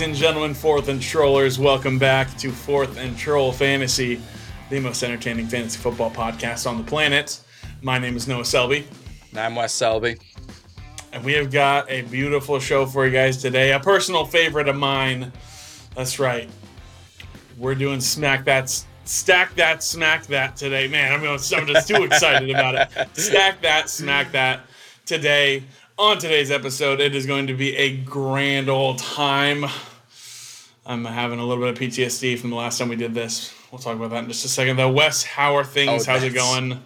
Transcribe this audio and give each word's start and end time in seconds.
Ladies 0.00 0.12
and 0.12 0.28
gentlemen, 0.28 0.54
fourth 0.54 0.88
and 0.88 1.02
trollers, 1.02 1.58
welcome 1.58 1.98
back 1.98 2.34
to 2.38 2.50
Fourth 2.50 2.96
and 2.96 3.18
Troll 3.18 3.52
Fantasy, 3.52 4.18
the 4.70 4.80
most 4.80 5.02
entertaining 5.02 5.46
fantasy 5.46 5.78
football 5.78 6.10
podcast 6.10 6.66
on 6.66 6.78
the 6.78 6.84
planet. 6.84 7.38
My 7.82 7.98
name 7.98 8.16
is 8.16 8.26
Noah 8.26 8.46
Selby, 8.46 8.86
And 9.28 9.38
I'm 9.38 9.54
Wes 9.54 9.74
Selby. 9.74 10.16
and 11.12 11.22
we 11.22 11.34
have 11.34 11.52
got 11.52 11.90
a 11.90 12.00
beautiful 12.00 12.58
show 12.58 12.86
for 12.86 13.04
you 13.04 13.12
guys 13.12 13.42
today. 13.42 13.72
A 13.72 13.78
personal 13.78 14.24
favorite 14.24 14.68
of 14.68 14.76
mine. 14.76 15.30
That's 15.94 16.18
right. 16.18 16.48
We're 17.58 17.74
doing 17.74 18.00
Smack 18.00 18.46
That, 18.46 18.70
Stack 19.04 19.54
That, 19.56 19.82
Smack 19.82 20.24
That 20.28 20.56
today. 20.56 20.88
Man, 20.88 21.12
I'm, 21.12 21.20
gonna, 21.20 21.32
I'm 21.32 21.66
just 21.66 21.88
too 21.88 22.04
excited 22.04 22.48
about 22.48 22.74
it. 22.74 23.08
Stack 23.18 23.60
That, 23.60 23.90
Smack 23.90 24.32
That 24.32 24.60
today. 25.04 25.62
On 25.98 26.16
today's 26.16 26.50
episode, 26.50 27.02
it 27.02 27.14
is 27.14 27.26
going 27.26 27.48
to 27.48 27.54
be 27.54 27.76
a 27.76 27.98
grand 27.98 28.70
old 28.70 28.96
time. 28.96 29.66
I'm 30.90 31.04
having 31.04 31.38
a 31.38 31.46
little 31.46 31.62
bit 31.62 31.72
of 31.72 31.78
PTSD 31.78 32.36
from 32.36 32.50
the 32.50 32.56
last 32.56 32.76
time 32.76 32.88
we 32.88 32.96
did 32.96 33.14
this. 33.14 33.54
We'll 33.70 33.78
talk 33.78 33.94
about 33.94 34.10
that 34.10 34.24
in 34.24 34.28
just 34.28 34.44
a 34.44 34.48
second. 34.48 34.76
Though, 34.76 34.90
Wes, 34.90 35.22
how 35.22 35.54
are 35.54 35.62
things? 35.62 36.08
Oh, 36.08 36.10
How's 36.10 36.24
it 36.24 36.34
going? 36.34 36.80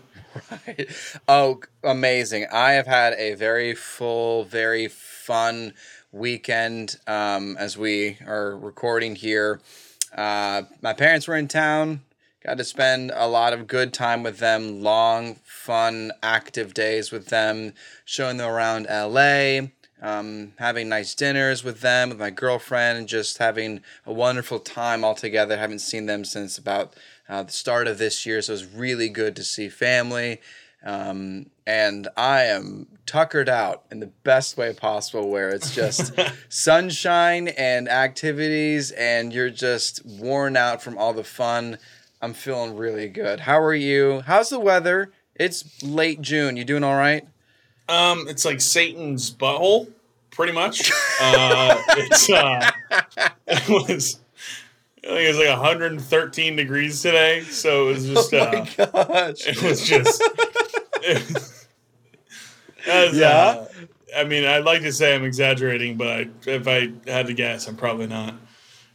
Right. 0.67 0.91
Oh, 1.29 1.61
amazing. 1.83 2.47
I 2.53 2.73
have 2.73 2.87
had 2.87 3.15
a 3.15 3.33
very 3.35 3.75
full, 3.75 4.45
very 4.45 4.89
fun 4.89 5.73
weekend 6.13 6.97
um, 7.07 7.57
as 7.57 7.79
we 7.79 8.19
are 8.27 8.55
recording 8.55 9.15
here. 9.17 9.61
Uh, 10.15 10.65
my 10.83 10.93
parents 10.93 11.27
were 11.27 11.37
in 11.37 11.49
town. 11.49 12.03
Got 12.45 12.59
to 12.59 12.65
spend 12.65 13.11
a 13.15 13.27
lot 13.27 13.55
of 13.55 13.67
good 13.67 13.95
time 13.95 14.23
with 14.23 14.37
them, 14.37 14.83
long, 14.83 15.37
fun, 15.45 16.13
active 16.23 16.75
days 16.75 17.11
with 17.11 17.29
them, 17.29 17.73
showing 18.05 18.37
them 18.37 18.51
around 18.51 18.87
LA, 18.91 19.69
um, 20.05 20.53
having 20.59 20.91
nice 20.91 21.15
dinners 21.15 21.65
with 21.65 21.81
them, 21.81 22.11
with 22.11 22.19
my 22.19 22.29
girlfriend, 22.29 22.99
and 22.99 23.09
just 23.09 23.39
having 23.39 23.81
a 24.05 24.13
wonderful 24.13 24.59
time 24.59 25.03
all 25.03 25.15
together. 25.15 25.57
Haven't 25.57 25.79
seen 25.79 26.05
them 26.05 26.27
since 26.27 26.59
about 26.59 26.95
uh, 27.27 27.45
the 27.45 27.53
start 27.53 27.89
of 27.89 27.97
this 27.97 28.27
year, 28.27 28.43
so 28.43 28.53
it 28.53 28.57
was 28.57 28.67
really 28.67 29.09
good 29.09 29.35
to 29.37 29.43
see 29.43 29.71
family. 29.71 30.43
Um, 30.85 31.47
and 31.67 32.09
I 32.19 32.43
am 32.43 32.87
tuckered 33.07 33.49
out 33.49 33.85
in 33.91 34.01
the 34.01 34.13
best 34.25 34.59
way 34.59 34.75
possible, 34.75 35.31
where 35.31 35.49
it's 35.49 35.75
just 35.75 36.13
sunshine 36.51 37.49
and 37.49 37.89
activities, 37.89 38.91
and 38.91 39.33
you're 39.33 39.49
just 39.49 40.05
worn 40.05 40.55
out 40.59 40.83
from 40.83 40.99
all 40.99 41.15
the 41.15 41.25
fun. 41.25 41.79
I'm 42.21 42.35
feeling 42.35 42.77
really 42.77 43.09
good. 43.09 43.41
How 43.41 43.59
are 43.59 43.75
you? 43.75 44.23
How's 44.27 44.51
the 44.51 44.61
weather? 44.61 45.13
It's 45.35 45.83
late 45.83 46.21
June. 46.21 46.59
You 46.59 46.65
doing 46.67 46.85
all 46.85 46.97
right? 46.97 47.27
Um, 47.89 48.27
it's 48.29 48.45
like 48.45 48.61
Satan's 48.61 49.31
butthole, 49.33 49.91
pretty 50.31 50.53
much. 50.53 50.91
Uh, 51.21 51.81
it's 51.91 52.31
uh, 52.31 52.71
it 53.47 53.69
was. 53.69 54.21
I 55.05 55.07
think 55.09 55.21
it 55.21 55.29
was 55.29 55.39
like 55.39 55.49
113 55.51 56.57
degrees 56.57 57.03
today, 57.03 57.43
so 57.43 57.89
it 57.89 57.93
was 57.95 58.07
just. 58.09 58.35
oh 58.35 58.39
Uh, 58.41 58.53
my 58.53 58.87
gosh. 59.05 59.47
it 59.47 59.63
was 59.63 59.87
just. 59.87 60.23
Yeah? 62.87 63.25
uh, 63.25 63.67
I 64.17 64.25
mean, 64.25 64.45
I'd 64.45 64.65
like 64.65 64.83
to 64.83 64.93
say 64.93 65.15
I'm 65.15 65.25
exaggerating, 65.25 65.97
but 65.97 66.07
I, 66.09 66.29
if 66.47 66.69
I 66.69 66.93
had 67.11 67.27
to 67.29 67.33
guess, 67.35 67.67
I'm 67.67 67.77
probably 67.77 68.07
not. 68.07 68.35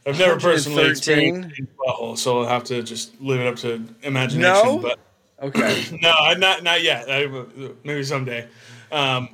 I've 0.06 0.18
never 0.18 0.38
personally 0.38 0.88
experienced 0.88 1.50
Satan's 1.50 1.68
butthole, 1.78 2.16
so 2.16 2.40
I'll 2.40 2.48
have 2.48 2.64
to 2.64 2.82
just 2.82 3.20
leave 3.20 3.40
it 3.40 3.46
up 3.46 3.56
to 3.56 3.84
imagination. 4.02 4.40
No? 4.64 4.78
But 4.78 4.98
Okay. 5.42 5.84
no, 6.02 6.12
not 6.38 6.62
not 6.62 6.82
yet. 6.82 7.10
I, 7.10 7.26
maybe 7.84 8.02
someday. 8.04 8.46
Um, 8.92 9.28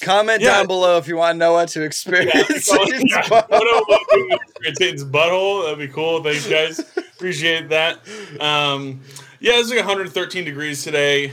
Comment 0.00 0.40
Yeah. 0.40 0.58
down 0.58 0.66
below 0.68 0.96
if 0.98 1.08
you 1.08 1.16
want 1.16 1.38
Noah 1.38 1.66
to 1.66 1.82
experience 1.82 2.68
yeah, 2.68 3.28
what 3.28 3.50
a- 3.50 3.84
what 3.88 4.40
it's 4.62 4.78
Satan's 4.78 5.04
butthole. 5.04 5.64
That'd 5.64 5.78
be 5.80 5.88
cool. 5.92 6.22
Thanks, 6.22 6.46
guys. 6.48 6.78
Appreciate 6.96 7.68
that. 7.70 7.98
Um, 8.40 9.00
yeah, 9.40 9.54
it's 9.58 9.68
like 9.70 9.78
113 9.78 10.44
degrees 10.44 10.84
today. 10.84 11.32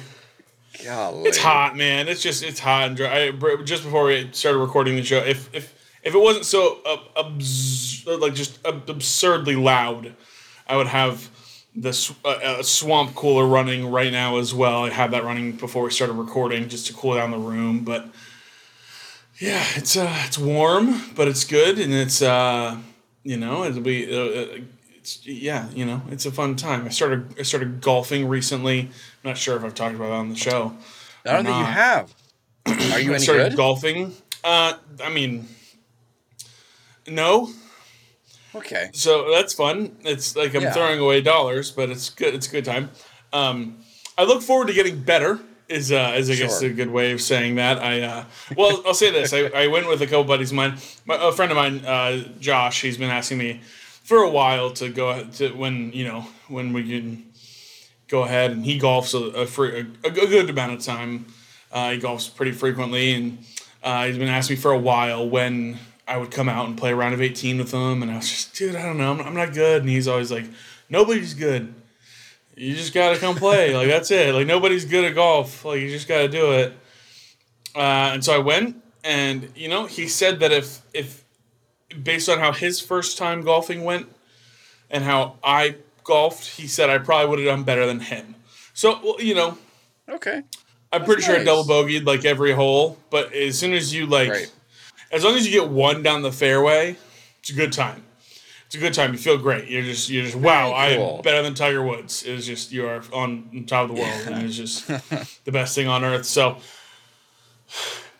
Golly. 0.83 1.23
It's 1.29 1.37
hot, 1.37 1.77
man. 1.77 2.07
It's 2.07 2.21
just 2.23 2.43
it's 2.43 2.59
hot 2.59 2.87
and 2.87 2.97
dry. 2.97 3.27
I, 3.27 3.63
just 3.63 3.83
before 3.83 4.05
we 4.05 4.29
started 4.31 4.57
recording 4.57 4.95
the 4.95 5.03
show, 5.03 5.17
if 5.19 5.53
if 5.53 5.73
if 6.03 6.15
it 6.15 6.19
wasn't 6.19 6.45
so 6.45 6.79
uh, 6.85 6.97
abs- 7.23 8.03
like 8.07 8.33
just 8.33 8.59
ab- 8.65 8.89
absurdly 8.89 9.55
loud, 9.55 10.15
I 10.67 10.75
would 10.75 10.87
have 10.87 11.29
the 11.75 11.91
sw- 11.93 12.13
uh, 12.23 12.29
uh, 12.29 12.63
swamp 12.63 13.15
cooler 13.15 13.45
running 13.45 13.91
right 13.91 14.11
now 14.11 14.37
as 14.37 14.53
well. 14.53 14.85
I 14.85 14.89
had 14.91 15.11
that 15.11 15.23
running 15.23 15.53
before 15.53 15.83
we 15.83 15.91
started 15.91 16.13
recording 16.13 16.69
just 16.69 16.87
to 16.87 16.93
cool 16.93 17.15
down 17.15 17.31
the 17.31 17.37
room, 17.37 17.83
but 17.83 18.07
yeah, 19.39 19.63
it's 19.75 19.97
uh 19.97 20.23
it's 20.25 20.37
warm, 20.37 21.01
but 21.15 21.27
it's 21.27 21.43
good 21.43 21.77
and 21.79 21.93
it's 21.93 22.21
uh 22.21 22.77
you 23.23 23.37
know 23.37 23.63
it'll 23.65 23.81
be 23.81 24.05
uh, 24.13 24.19
uh, 24.19 24.57
it's 24.95 25.25
yeah 25.27 25.69
you 25.71 25.85
know 25.85 26.01
it's 26.09 26.25
a 26.25 26.31
fun 26.31 26.55
time. 26.55 26.85
I 26.85 26.89
started 26.89 27.35
I 27.39 27.43
started 27.43 27.81
golfing 27.81 28.27
recently. 28.27 28.79
I'm 28.81 28.89
not 29.31 29.37
sure 29.37 29.57
if 29.57 29.63
I've 29.63 29.75
talked 29.75 29.95
about 29.95 30.07
that 30.07 30.13
on 30.13 30.29
the 30.29 30.35
show. 30.35 30.75
I 31.25 31.33
don't 31.33 31.45
think 31.45 31.57
you 31.57 31.65
have. 31.65 32.13
Are 32.93 32.99
you 32.99 33.11
I 33.11 33.15
any 33.15 33.23
started 33.23 33.49
good? 33.49 33.57
golfing. 33.57 34.13
Uh, 34.43 34.73
I 35.03 35.09
mean, 35.09 35.47
no. 37.07 37.49
Okay. 38.55 38.89
So 38.93 39.31
that's 39.31 39.53
fun. 39.53 39.95
It's 40.03 40.35
like 40.35 40.55
I'm 40.55 40.63
Yeah. 40.63 40.73
throwing 40.73 40.99
away 40.99 41.21
dollars, 41.21 41.71
but 41.71 41.89
it's 41.89 42.09
good. 42.09 42.33
It's 42.33 42.47
a 42.47 42.51
good 42.51 42.65
time. 42.65 42.91
Um, 43.33 43.77
I 44.17 44.23
look 44.23 44.41
forward 44.41 44.67
to 44.67 44.73
getting 44.73 45.01
better. 45.01 45.39
Is 45.67 45.91
uh, 45.91 46.13
is 46.15 46.29
I 46.29 46.35
guess 46.35 46.59
Sure. 46.59 46.69
a 46.69 46.73
good 46.73 46.91
way 46.91 47.11
of 47.11 47.19
saying 47.21 47.55
that. 47.55 47.79
I 47.79 48.01
uh, 48.01 48.25
well, 48.55 48.83
I'll 48.85 48.93
say 48.93 49.09
this. 49.11 49.33
I, 49.33 49.45
I 49.63 49.65
went 49.67 49.87
with 49.87 49.99
a 50.01 50.05
couple 50.05 50.23
buddies 50.25 50.51
of 50.51 50.55
mine. 50.57 50.77
My, 51.05 51.17
a 51.19 51.31
friend 51.31 51.51
of 51.51 51.55
mine, 51.55 51.83
uh, 51.83 52.23
Josh. 52.39 52.81
He's 52.83 52.97
been 52.97 53.09
asking 53.09 53.39
me 53.39 53.61
for 54.03 54.19
a 54.19 54.29
while 54.29 54.69
to 54.73 54.89
go 54.89 55.09
ahead 55.09 55.33
to 55.33 55.49
when 55.53 55.91
you 55.91 56.05
know 56.07 56.27
when 56.49 56.71
we 56.71 56.83
can 56.83 57.25
go 58.07 58.21
ahead 58.25 58.51
and 58.51 58.63
he 58.63 58.79
golfs 58.79 59.15
a, 59.19 59.41
a, 59.41 59.45
free, 59.47 59.87
a, 60.03 60.07
a 60.07 60.11
good 60.11 60.47
amount 60.51 60.73
of 60.73 60.81
time. 60.81 61.25
Uh, 61.71 61.89
he 61.93 61.97
golfs 61.97 62.33
pretty 62.33 62.51
frequently, 62.51 63.13
and 63.15 63.39
uh, 63.83 64.05
he's 64.05 64.19
been 64.19 64.27
asking 64.27 64.57
me 64.57 64.61
for 64.61 64.69
a 64.71 64.77
while 64.77 65.27
when 65.27 65.79
I 66.07 66.17
would 66.17 66.31
come 66.31 66.47
out 66.47 66.67
and 66.67 66.77
play 66.77 66.91
a 66.91 66.95
round 66.95 67.13
of 67.13 67.21
18 67.21 67.57
with 67.57 67.71
him. 67.71 68.01
And 68.03 68.11
I 68.11 68.17
was 68.17 68.29
just, 68.29 68.53
dude, 68.55 68.75
I 68.75 68.83
don't 68.83 68.97
know, 68.97 69.11
I'm, 69.11 69.21
I'm 69.21 69.33
not 69.33 69.53
good. 69.53 69.81
And 69.81 69.89
he's 69.89 70.07
always 70.07 70.31
like, 70.31 70.45
nobody's 70.89 71.33
good. 71.33 71.73
You 72.55 72.75
just 72.75 72.93
gotta 72.93 73.17
come 73.17 73.35
play. 73.35 73.75
like 73.77 73.87
that's 73.87 74.11
it. 74.11 74.33
Like 74.33 74.47
nobody's 74.47 74.85
good 74.85 75.03
at 75.03 75.15
golf. 75.15 75.65
Like 75.65 75.81
you 75.81 75.89
just 75.89 76.07
gotta 76.07 76.27
do 76.27 76.53
it. 76.53 76.73
Uh, 77.75 78.11
and 78.13 78.23
so 78.23 78.33
I 78.33 78.37
went, 78.37 78.81
and 79.03 79.51
you 79.55 79.67
know, 79.67 79.85
he 79.85 80.07
said 80.07 80.39
that 80.39 80.51
if 80.51 80.79
if 80.93 81.25
based 82.01 82.29
on 82.29 82.39
how 82.39 82.53
his 82.53 82.79
first 82.79 83.17
time 83.17 83.41
golfing 83.41 83.83
went 83.83 84.07
and 84.89 85.03
how 85.03 85.35
I 85.43 85.75
golfed, 86.05 86.47
he 86.57 86.67
said 86.67 86.89
I 86.89 86.99
probably 86.99 87.29
would 87.29 87.39
have 87.39 87.47
done 87.47 87.63
better 87.63 87.85
than 87.85 87.99
him. 87.99 88.35
So 88.73 88.99
well, 89.03 89.15
you 89.19 89.35
know, 89.35 89.57
Okay. 90.07 90.43
I'm 90.93 91.03
pretty 91.03 91.23
sure 91.23 91.35
I 91.35 91.43
double 91.43 91.65
bogeyed 91.65 92.05
like 92.05 92.23
every 92.23 92.53
hole, 92.53 92.97
but 93.09 93.33
as 93.33 93.57
soon 93.59 93.73
as 93.73 93.93
you 93.93 94.05
like, 94.05 94.29
Right. 94.29 94.51
As 95.11 95.23
long 95.23 95.35
as 95.35 95.45
you 95.45 95.51
get 95.51 95.69
one 95.69 96.03
down 96.03 96.21
the 96.21 96.31
fairway, 96.31 96.97
it's 97.39 97.49
a 97.49 97.53
good 97.53 97.71
time. 97.73 98.03
It's 98.65 98.75
a 98.75 98.79
good 98.79 98.93
time. 98.93 99.11
You 99.11 99.19
feel 99.19 99.37
great. 99.37 99.67
You're 99.69 99.83
just 99.83 100.09
you're 100.09 100.23
just 100.23 100.35
wow. 100.35 100.73
I'm 100.73 101.21
better 101.21 101.43
than 101.43 101.53
Tiger 101.53 101.83
Woods. 101.83 102.23
It's 102.23 102.45
just 102.45 102.71
you 102.71 102.87
are 102.87 103.03
on 103.13 103.65
top 103.67 103.89
of 103.89 103.95
the 103.95 104.01
world, 104.01 104.21
and 104.27 104.43
it's 104.43 104.55
just 104.55 104.87
the 105.45 105.51
best 105.51 105.75
thing 105.75 105.87
on 105.87 106.03
earth. 106.03 106.25
So, 106.25 106.57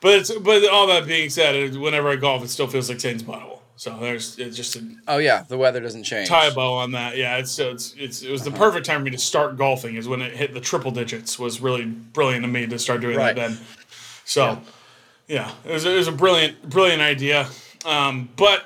but 0.02 0.20
it's 0.20 0.32
but 0.32 0.68
all 0.70 0.88
that 0.88 1.08
being 1.08 1.30
said, 1.30 1.76
whenever 1.76 2.10
I 2.10 2.16
golf, 2.16 2.44
it 2.44 2.50
still 2.50 2.68
feels 2.68 2.90
like 2.90 3.00
Satan's 3.00 3.24
butthole. 3.24 3.60
So 3.78 3.98
there's 4.00 4.40
it's 4.40 4.56
just 4.56 4.76
a 4.76 4.88
Oh 5.08 5.18
yeah, 5.18 5.44
the 5.48 5.58
weather 5.58 5.82
doesn't 5.82 6.04
change. 6.04 6.30
tie 6.30 6.46
a 6.46 6.54
bow 6.54 6.74
on 6.76 6.92
that. 6.92 7.18
Yeah, 7.18 7.38
it's 7.38 7.58
it's 7.60 7.94
it's 7.98 8.22
it 8.22 8.32
was 8.32 8.44
the 8.44 8.50
uh-huh. 8.50 8.60
perfect 8.60 8.86
time 8.86 9.02
for 9.02 9.06
me 9.06 9.12
to 9.12 9.18
start 9.18 9.58
golfing. 9.58 9.96
Is 9.96 10.08
when 10.08 10.22
it 10.22 10.34
hit 10.34 10.54
the 10.54 10.62
triple 10.62 10.92
digits. 10.92 11.38
Was 11.38 11.60
really 11.60 11.86
brilliant 11.86 12.44
to 12.44 12.48
me 12.48 12.68
to 12.68 12.80
start 12.80 13.02
doing 13.02 13.18
Right. 13.18 13.36
that 13.36 13.50
then. 13.50 13.58
So, 14.24 14.46
yeah, 14.46 14.60
it 15.28 15.46
was 15.66 15.86
it 15.86 15.96
was 15.96 16.08
a 16.08 16.12
brilliant 16.12 16.70
brilliant 16.70 17.02
idea. 17.02 17.48
Um, 17.86 18.30
but 18.36 18.64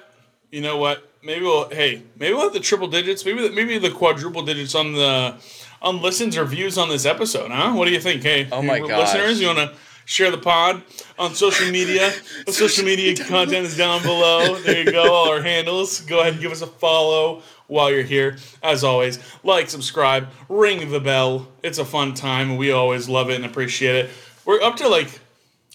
you 0.51 0.61
know 0.61 0.77
what? 0.77 1.05
Maybe 1.23 1.41
we'll 1.43 1.69
hey 1.69 2.03
maybe 2.17 2.33
we'll 2.33 2.43
have 2.43 2.53
the 2.53 2.59
triple 2.59 2.87
digits. 2.87 3.25
Maybe 3.25 3.47
the, 3.47 3.53
maybe 3.53 3.77
the 3.77 3.91
quadruple 3.91 4.43
digits 4.43 4.75
on 4.75 4.93
the 4.93 5.35
on 5.81 6.01
listens 6.01 6.37
or 6.37 6.45
views 6.45 6.77
on 6.77 6.89
this 6.89 7.05
episode. 7.05 7.51
Huh? 7.51 7.73
What 7.73 7.85
do 7.85 7.91
you 7.91 7.99
think? 7.99 8.23
Hey, 8.23 8.47
Oh 8.51 8.61
my 8.61 8.79
gosh. 8.79 9.13
listeners, 9.13 9.39
you 9.39 9.47
want 9.47 9.59
to 9.59 9.73
share 10.05 10.31
the 10.31 10.37
pod 10.37 10.81
on 11.17 11.33
social 11.35 11.71
media. 11.71 12.11
the 12.45 12.51
social 12.51 12.83
media 12.83 13.15
content 13.15 13.65
is 13.65 13.77
down 13.77 14.01
below. 14.01 14.55
There 14.55 14.83
you 14.83 14.91
go. 14.91 15.13
All 15.13 15.29
our 15.29 15.41
handles. 15.53 16.01
Go 16.01 16.19
ahead 16.21 16.33
and 16.33 16.41
give 16.41 16.51
us 16.51 16.61
a 16.61 16.67
follow 16.67 17.43
while 17.67 17.91
you're 17.91 18.03
here. 18.03 18.37
As 18.63 18.83
always, 18.83 19.19
like, 19.43 19.69
subscribe, 19.69 20.27
ring 20.49 20.89
the 20.91 20.99
bell. 20.99 21.47
It's 21.63 21.77
a 21.77 21.85
fun 21.85 22.13
time, 22.15 22.57
we 22.57 22.71
always 22.71 23.07
love 23.07 23.29
it 23.29 23.35
and 23.35 23.45
appreciate 23.45 23.95
it. 23.95 24.09
We're 24.43 24.61
up 24.61 24.77
to 24.77 24.89
like 24.89 25.19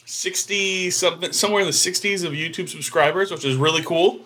60 0.04 0.90
something, 0.90 1.32
somewhere 1.32 1.60
in 1.62 1.66
the 1.66 1.72
60s 1.72 2.24
of 2.24 2.32
YouTube 2.32 2.68
subscribers, 2.68 3.30
which 3.30 3.44
is 3.44 3.56
really 3.56 3.82
cool. 3.82 4.20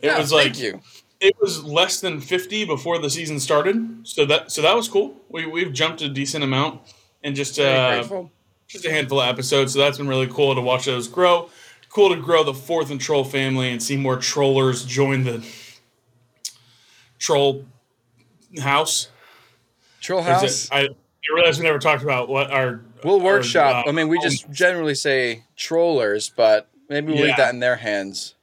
It 0.00 0.06
Yeah, 0.08 0.18
was 0.18 0.32
like 0.32 0.54
thank 0.54 0.58
you. 0.60 0.80
it 1.20 1.34
was 1.40 1.62
less 1.64 2.00
than 2.00 2.20
50 2.20 2.64
before 2.64 2.98
the 2.98 3.08
season 3.10 3.38
started, 3.40 4.06
so 4.06 4.26
that 4.26 4.50
so 4.52 4.62
that 4.62 4.74
was 4.74 4.88
cool. 4.88 5.16
We 5.28 5.46
we've 5.46 5.72
jumped 5.72 6.02
a 6.02 6.08
decent 6.08 6.44
amount 6.44 6.80
and 7.22 7.34
just 7.36 7.58
uh, 7.58 8.02
just 8.66 8.84
a 8.84 8.90
handful 8.90 9.20
of 9.20 9.28
episodes, 9.28 9.72
so 9.72 9.78
that's 9.78 9.98
been 9.98 10.08
really 10.08 10.26
cool 10.26 10.54
to 10.54 10.60
watch 10.60 10.86
those 10.86 11.08
grow. 11.08 11.48
cool 11.90 12.08
to 12.14 12.20
grow 12.20 12.42
the 12.42 12.52
fourth 12.54 12.90
and 12.90 13.00
troll 13.00 13.22
family 13.24 13.70
and 13.70 13.80
see 13.82 13.96
more 13.96 14.16
trollers 14.16 14.84
join 14.84 15.22
the 15.24 15.46
troll 17.18 17.64
house. 18.60 19.08
Troll 20.00 20.22
House. 20.22 20.68
I, 20.70 20.88
I 21.30 21.34
realize 21.34 21.58
we 21.58 21.64
never 21.64 21.78
talked 21.78 22.02
about 22.02 22.28
what 22.28 22.50
our 22.50 22.80
We'll 23.02 23.18
our, 23.18 23.24
workshop. 23.24 23.86
uh, 23.86 23.88
I 23.88 23.92
mean, 23.92 24.08
we 24.08 24.18
just 24.20 24.50
generally 24.50 24.94
say 24.94 25.44
trollers, 25.56 26.30
but 26.34 26.68
maybe 26.88 27.12
we'll 27.12 27.22
leave 27.24 27.36
that 27.36 27.52
in 27.52 27.60
their 27.60 27.76
hands. 27.76 28.34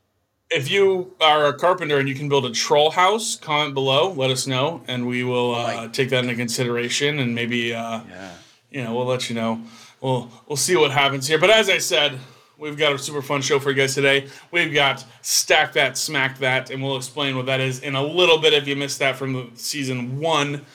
if 0.50 0.70
you 0.70 1.14
are 1.22 1.46
a 1.46 1.54
carpenter 1.54 1.98
and 1.98 2.10
you 2.10 2.16
can 2.16 2.28
build 2.28 2.46
a 2.46 2.52
troll 2.52 2.92
house, 2.92 3.38
comment 3.38 3.74
below. 3.74 4.12
Let 4.12 4.30
us 4.32 4.46
know, 4.48 4.84
and 4.88 5.08
we 5.08 5.24
will 5.24 5.56
uh, 5.56 5.74
my- 5.76 5.88
take 5.88 6.10
that 6.10 6.24
into 6.24 6.36
consideration. 6.36 7.20
And 7.20 7.34
maybe 7.34 7.74
uh, 7.74 8.02
Yeah. 8.10 8.32
you 8.70 8.84
know 8.84 8.96
we'll 8.96 9.06
let 9.06 9.30
you 9.30 9.36
know. 9.36 9.62
We'll 10.02 10.30
we'll 10.48 10.58
see 10.58 10.76
what 10.76 10.92
happens 10.92 11.28
here. 11.28 11.38
But 11.40 11.52
as 11.52 11.70
I 11.70 11.78
said, 11.78 12.20
we've 12.58 12.78
got 12.78 12.92
a 12.94 13.00
super 13.00 13.22
fun 13.22 13.42
show 13.42 13.60
for 13.60 13.70
you 13.70 13.76
guys 13.78 13.96
today. 13.96 14.28
We've 14.52 14.74
got 14.74 15.06
stack 15.22 15.74
that, 15.74 15.98
smack 15.98 16.40
that, 16.40 16.70
and 16.70 16.84
we'll 16.84 16.98
explain 16.98 17.38
what 17.38 17.46
that 17.46 17.60
is 17.62 17.80
in 17.80 17.96
a 17.96 18.04
little 18.04 18.38
bit 18.40 18.54
if 18.54 18.68
you 18.68 18.76
missed 18.76 19.00
that 19.00 19.16
from 19.16 19.34
the 19.34 19.48
season 19.56 20.20
one. 20.20 20.66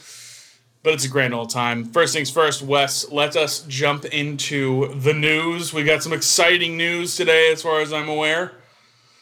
But 0.87 0.95
it's 0.95 1.05
a 1.05 1.09
grand 1.09 1.35
old 1.35 1.51
time. 1.51 1.87
First 1.87 2.15
things 2.15 2.31
first, 2.31 2.63
Wes, 2.63 3.11
let 3.11 3.35
us 3.35 3.63
jump 3.67 4.05
into 4.05 4.95
the 4.95 5.13
news. 5.13 5.73
We 5.75 5.83
got 5.83 6.01
some 6.01 6.13
exciting 6.13 6.77
news 6.77 7.17
today, 7.17 7.51
as 7.51 7.61
far 7.61 7.81
as 7.81 7.93
I'm 7.93 8.09
aware. 8.09 8.53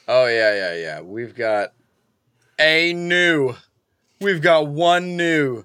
Oh 0.06 0.26
yeah, 0.26 0.54
yeah, 0.54 0.74
yeah. 0.76 1.00
We've 1.00 1.34
got 1.34 1.72
a 2.60 2.92
new. 2.92 3.54
We've 4.20 4.42
got 4.42 4.66
one 4.66 5.16
new. 5.16 5.64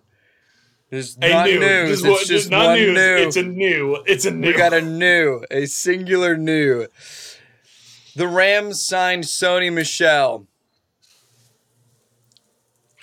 There's 0.89 1.17
A 1.21 1.27
not 1.31 1.47
new. 1.47 1.59
news. 1.59 1.99
It's 1.99 2.07
what- 2.07 2.25
just 2.25 2.49
not 2.49 2.67
one 2.67 2.77
news. 2.77 2.95
new. 2.95 3.15
It's 3.27 3.35
a 3.35 3.43
new. 3.43 4.03
It's 4.07 4.23
a 4.25 4.31
new. 4.31 4.47
we 4.47 4.53
got 4.53 4.71
a 4.71 4.81
new, 5.05 5.43
a 5.51 5.65
singular 5.65 6.37
new. 6.37 6.87
The 8.15 8.25
Rams 8.29 8.81
signed 8.81 9.25
Sony 9.25 9.69
Michel. 9.69 10.47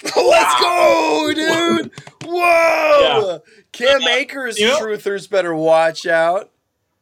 Let's 0.03 0.15
go, 0.61 1.01
dude! 1.03 1.06
Cam 3.77 4.03
Akers 4.09 4.59
You 4.59 4.69
know- 4.69 4.81
truthers 4.81 5.29
better 5.29 5.55
watch 5.55 6.07
out. 6.07 6.51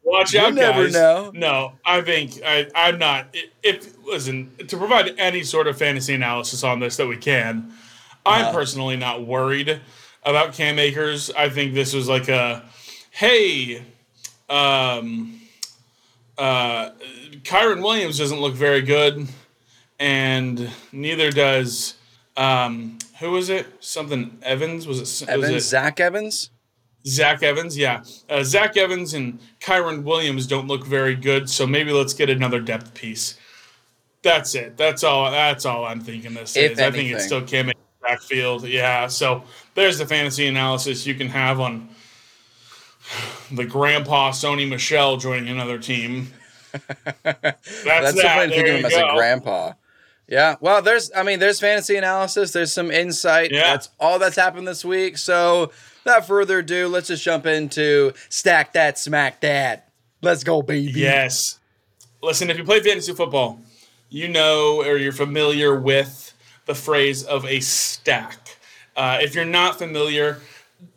Watch 0.03 0.35
You 0.35 0.41
out, 0.41 0.53
never 0.55 0.85
guys. 0.85 0.93
know. 0.93 1.31
No, 1.35 1.73
I 1.85 2.03
think 2.03 2.41
I, 2.45 2.67
I'm 2.75 2.99
not. 2.99 3.35
If 3.63 3.97
listen 4.05 4.51
to 4.69 4.77
provide 4.77 5.15
any 5.19 5.43
sort 5.43 5.67
of 5.67 5.79
fantasy 5.79 6.13
analysis 6.15 6.63
on 6.63 6.79
this 6.81 6.97
that 6.99 7.07
we 7.07 7.17
can, 7.17 7.73
I'm 8.27 8.43
Uh-huh. 8.47 8.53
personally 8.53 8.97
not 8.97 9.27
worried 9.27 9.81
about 10.23 10.53
Cam 10.53 10.79
Akers. 10.79 11.31
I 11.31 11.49
think 11.49 11.73
this 11.73 11.95
was 11.95 12.07
like 12.07 12.29
a, 12.29 12.63
hey, 13.13 13.83
um, 14.51 15.41
uh, 16.37 16.91
Kyren 17.43 17.83
Williams 17.83 18.19
doesn't 18.19 18.41
look 18.41 18.55
very 18.55 18.83
good, 18.83 19.27
and 19.99 20.69
neither 20.93 21.31
does 21.31 21.95
um, 22.37 22.99
who 23.21 23.31
was 23.31 23.49
it? 23.49 23.67
Something 23.81 24.39
Evans 24.43 24.87
was 24.87 24.99
it? 24.99 25.03
was 25.03 25.23
Evans, 25.23 25.51
it- 25.55 25.61
Zach 25.61 25.99
Evans. 26.01 26.51
Zach 27.07 27.43
Evans, 27.43 27.77
yeah. 27.77 28.03
Uh, 28.31 28.43
Zach 28.43 28.77
Evans 28.77 29.15
and 29.15 29.39
Kyren 29.61 30.05
Williams 30.05 30.47
don't 30.47 30.67
look 30.67 30.87
very 30.87 31.15
good, 31.15 31.51
so 31.51 31.67
maybe 31.67 31.93
let's 31.93 32.15
get 32.15 32.31
another 32.31 32.61
depth 32.61 32.95
piece. 32.95 33.39
That's 34.23 34.55
it. 34.55 34.77
That's 34.79 35.05
all. 35.05 35.31
That's 35.31 35.67
all 35.67 35.85
I'm 35.85 36.01
thinking. 36.01 36.33
This 36.33 36.57
If 36.57 36.73
is. 36.73 36.79
I 36.79 36.91
think 36.91 37.11
it's 37.11 37.25
anything. 37.25 37.27
still 37.27 37.43
Cam 37.43 37.69
Akers 37.69 37.83
backfield. 38.03 38.67
Yeah. 38.67 39.07
So 39.09 39.45
there's 39.75 39.99
the 39.99 40.07
fantasy 40.07 40.47
analysis 40.47 41.07
you 41.07 41.15
can 41.15 41.29
have 41.29 41.61
on 41.61 41.91
the 43.53 43.67
grandpa 43.67 44.31
Sony 44.31 44.69
Michel 44.69 45.19
joining 45.19 45.51
another 45.51 45.79
team. 45.79 46.33
That's, 46.73 47.15
That's 47.23 47.83
that. 47.85 48.15
There 48.15 48.49
thinking 48.49 48.61
of 48.61 48.81
him 48.81 48.85
as 48.87 48.95
a 48.95 49.11
grandpa. 49.15 49.73
Yeah. 50.27 50.57
Well, 50.61 50.81
there's 50.81 51.11
I 51.15 51.23
mean, 51.23 51.39
there's 51.39 51.61
fantasy 51.61 51.97
analysis, 51.97 52.53
there's 52.53 52.73
some 52.73 52.91
insight. 52.91 53.53
Yeah. 53.53 53.73
That's 53.73 53.91
all 54.01 54.19
that's 54.19 54.37
happened 54.37 54.67
this 54.67 54.85
week. 54.87 55.19
So 55.19 55.71
without 56.05 56.27
further 56.27 56.59
ado, 56.59 56.89
let's 56.89 57.09
just 57.09 57.23
jump 57.23 57.47
into 57.47 58.13
stack 58.29 58.73
that, 58.75 58.99
smack 58.99 59.41
that. 59.41 59.89
Let's 60.23 60.45
go, 60.45 60.63
baby. 60.63 60.93
Yes. 60.93 61.59
Listen, 62.23 62.51
if 62.51 62.57
you 62.57 62.65
play 62.65 62.81
fantasy 62.81 63.13
football, 63.13 63.61
you 64.09 64.29
know 64.29 64.83
or 64.83 64.97
you're 64.97 65.13
familiar 65.13 65.79
with 65.79 66.33
the 66.67 66.75
phrase 66.75 67.25
of 67.25 67.45
a 67.45 67.61
stack. 67.61 68.57
Uh, 68.97 69.19
if 69.21 69.35
you're 69.35 69.45
not 69.45 69.77
familiar, 69.77 70.41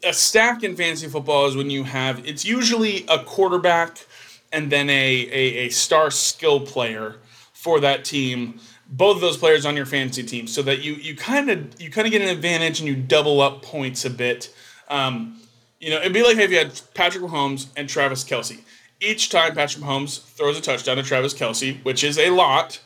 a 0.03 0.13
stack 0.13 0.63
in 0.63 0.75
fantasy 0.75 1.07
football 1.07 1.47
is 1.47 1.55
when 1.55 1.69
you 1.69 1.83
have 1.83 2.25
it's 2.25 2.45
usually 2.45 3.05
a 3.07 3.23
quarterback 3.23 4.05
and 4.51 4.71
then 4.71 4.89
a, 4.89 4.93
a, 5.31 5.65
a 5.65 5.69
star 5.69 6.11
skill 6.11 6.59
player 6.59 7.15
for 7.53 7.79
that 7.79 8.05
team 8.05 8.59
both 8.89 9.15
of 9.15 9.21
those 9.21 9.37
players 9.37 9.65
on 9.65 9.75
your 9.75 9.85
fantasy 9.85 10.23
team 10.23 10.47
so 10.47 10.61
that 10.61 10.81
you 10.81 10.93
you 10.93 11.15
kind 11.15 11.49
of 11.49 11.81
you 11.81 11.89
kind 11.89 12.05
of 12.05 12.11
get 12.11 12.21
an 12.21 12.29
advantage 12.29 12.79
and 12.79 12.87
you 12.87 12.95
double 12.95 13.41
up 13.41 13.61
points 13.61 14.05
a 14.05 14.09
bit 14.09 14.53
um, 14.89 15.39
you 15.79 15.89
know 15.89 15.97
it'd 15.97 16.13
be 16.13 16.23
like 16.23 16.37
if 16.37 16.51
you 16.51 16.57
had 16.57 16.79
patrick 16.93 17.23
mahomes 17.23 17.67
and 17.75 17.87
travis 17.87 18.23
kelce 18.23 18.59
each 18.99 19.29
time 19.29 19.53
patrick 19.53 19.83
mahomes 19.83 20.23
throws 20.23 20.57
a 20.57 20.61
touchdown 20.61 20.97
to 20.97 21.03
travis 21.03 21.33
kelce 21.33 21.83
which 21.83 22.03
is 22.03 22.17
a 22.17 22.29
lot 22.29 22.79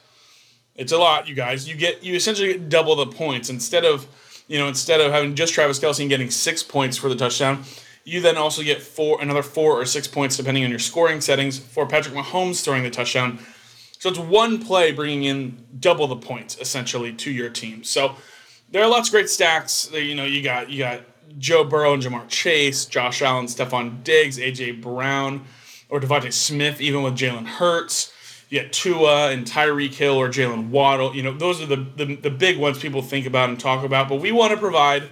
it's 0.76 0.92
a 0.92 0.98
lot, 0.98 1.28
you 1.28 1.36
guys. 1.36 1.68
You 1.68 1.76
get 1.76 2.04
you 2.04 2.16
essentially 2.16 2.54
get 2.54 2.70
double 2.70 2.96
the 2.96 3.06
points 3.06 3.50
instead 3.50 3.86
of 3.86 4.08
you 4.48 4.58
know 4.58 4.68
instead 4.68 5.02
of 5.02 5.12
having 5.12 5.36
just 5.36 5.54
Travis 5.54 5.80
Kelce 5.80 6.00
and 6.00 6.10
getting 6.10 6.32
six 6.32 6.64
points 6.64 6.98
for 6.98 7.10
the 7.10 7.16
touchdown. 7.16 7.64
You 8.04 8.20
then 8.20 8.36
also 8.36 8.64
get 8.64 8.82
four 8.82 9.22
another 9.22 9.44
four 9.44 9.80
or 9.80 9.86
six 9.86 10.08
points 10.08 10.38
depending 10.38 10.64
on 10.64 10.70
your 10.70 10.80
scoring 10.80 11.22
settings 11.22 11.60
for 11.60 11.86
Patrick 11.86 12.16
Mahomes 12.16 12.64
throwing 12.64 12.84
the 12.84 12.90
touchdown. 12.90 13.40
So 14.00 14.10
it's 14.10 14.18
one 14.18 14.64
play 14.64 14.92
bringing 14.92 15.26
in 15.26 15.64
double 15.80 16.08
the 16.08 16.16
points 16.16 16.58
essentially 16.58 17.14
to 17.14 17.30
your 17.32 17.50
team. 17.50 17.84
So 17.84 18.16
there 18.72 18.82
are 18.82 18.90
lots 18.90 19.10
of 19.10 19.12
great 19.12 19.30
stacks. 19.30 19.86
There, 19.86 20.02
You 20.02 20.16
know, 20.16 20.26
you 20.26 20.42
got 20.42 20.70
you 20.70 20.80
got 20.80 21.02
Joe 21.38 21.64
Burrow 21.64 21.94
and 21.94 22.04
Ja'Marr 22.04 22.28
Chase, 22.28 22.86
Josh 22.86 23.22
Allen, 23.22 23.46
Stefon 23.46 24.04
Diggs, 24.04 24.38
AJ 24.38 24.82
Brown, 24.82 25.46
or 25.90 26.00
DeVonta 26.00 26.32
Smith, 26.32 26.82
even 26.82 27.04
with 27.04 27.18
Jalen 27.18 27.46
Hurts. 27.46 28.14
You 28.50 28.62
got 28.62 28.74
Tua 28.74 29.32
and 29.32 29.46
Tyreek 29.46 29.94
Hill 29.94 30.16
or 30.16 30.28
Jaylen 30.28 30.70
Waddle. 30.70 31.16
You 31.16 31.24
know, 31.24 31.34
those 31.34 31.62
are 31.62 31.66
the, 31.66 31.78
the 31.96 32.16
the 32.16 32.30
big 32.30 32.58
ones 32.58 32.80
people 32.80 33.02
think 33.02 33.26
about 33.26 33.50
and 33.50 33.60
talk 33.60 33.86
about. 33.86 34.10
But 34.10 34.20
we 34.20 34.32
want 34.32 34.52
to 34.52 34.58
provide 34.58 35.04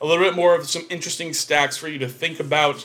a 0.00 0.06
little 0.06 0.24
bit 0.24 0.34
more 0.34 0.54
of 0.54 0.68
some 0.68 0.84
interesting 0.90 1.32
stacks 1.34 1.76
for 1.76 1.88
you 1.88 1.98
to 1.98 2.08
think 2.08 2.40
about, 2.40 2.80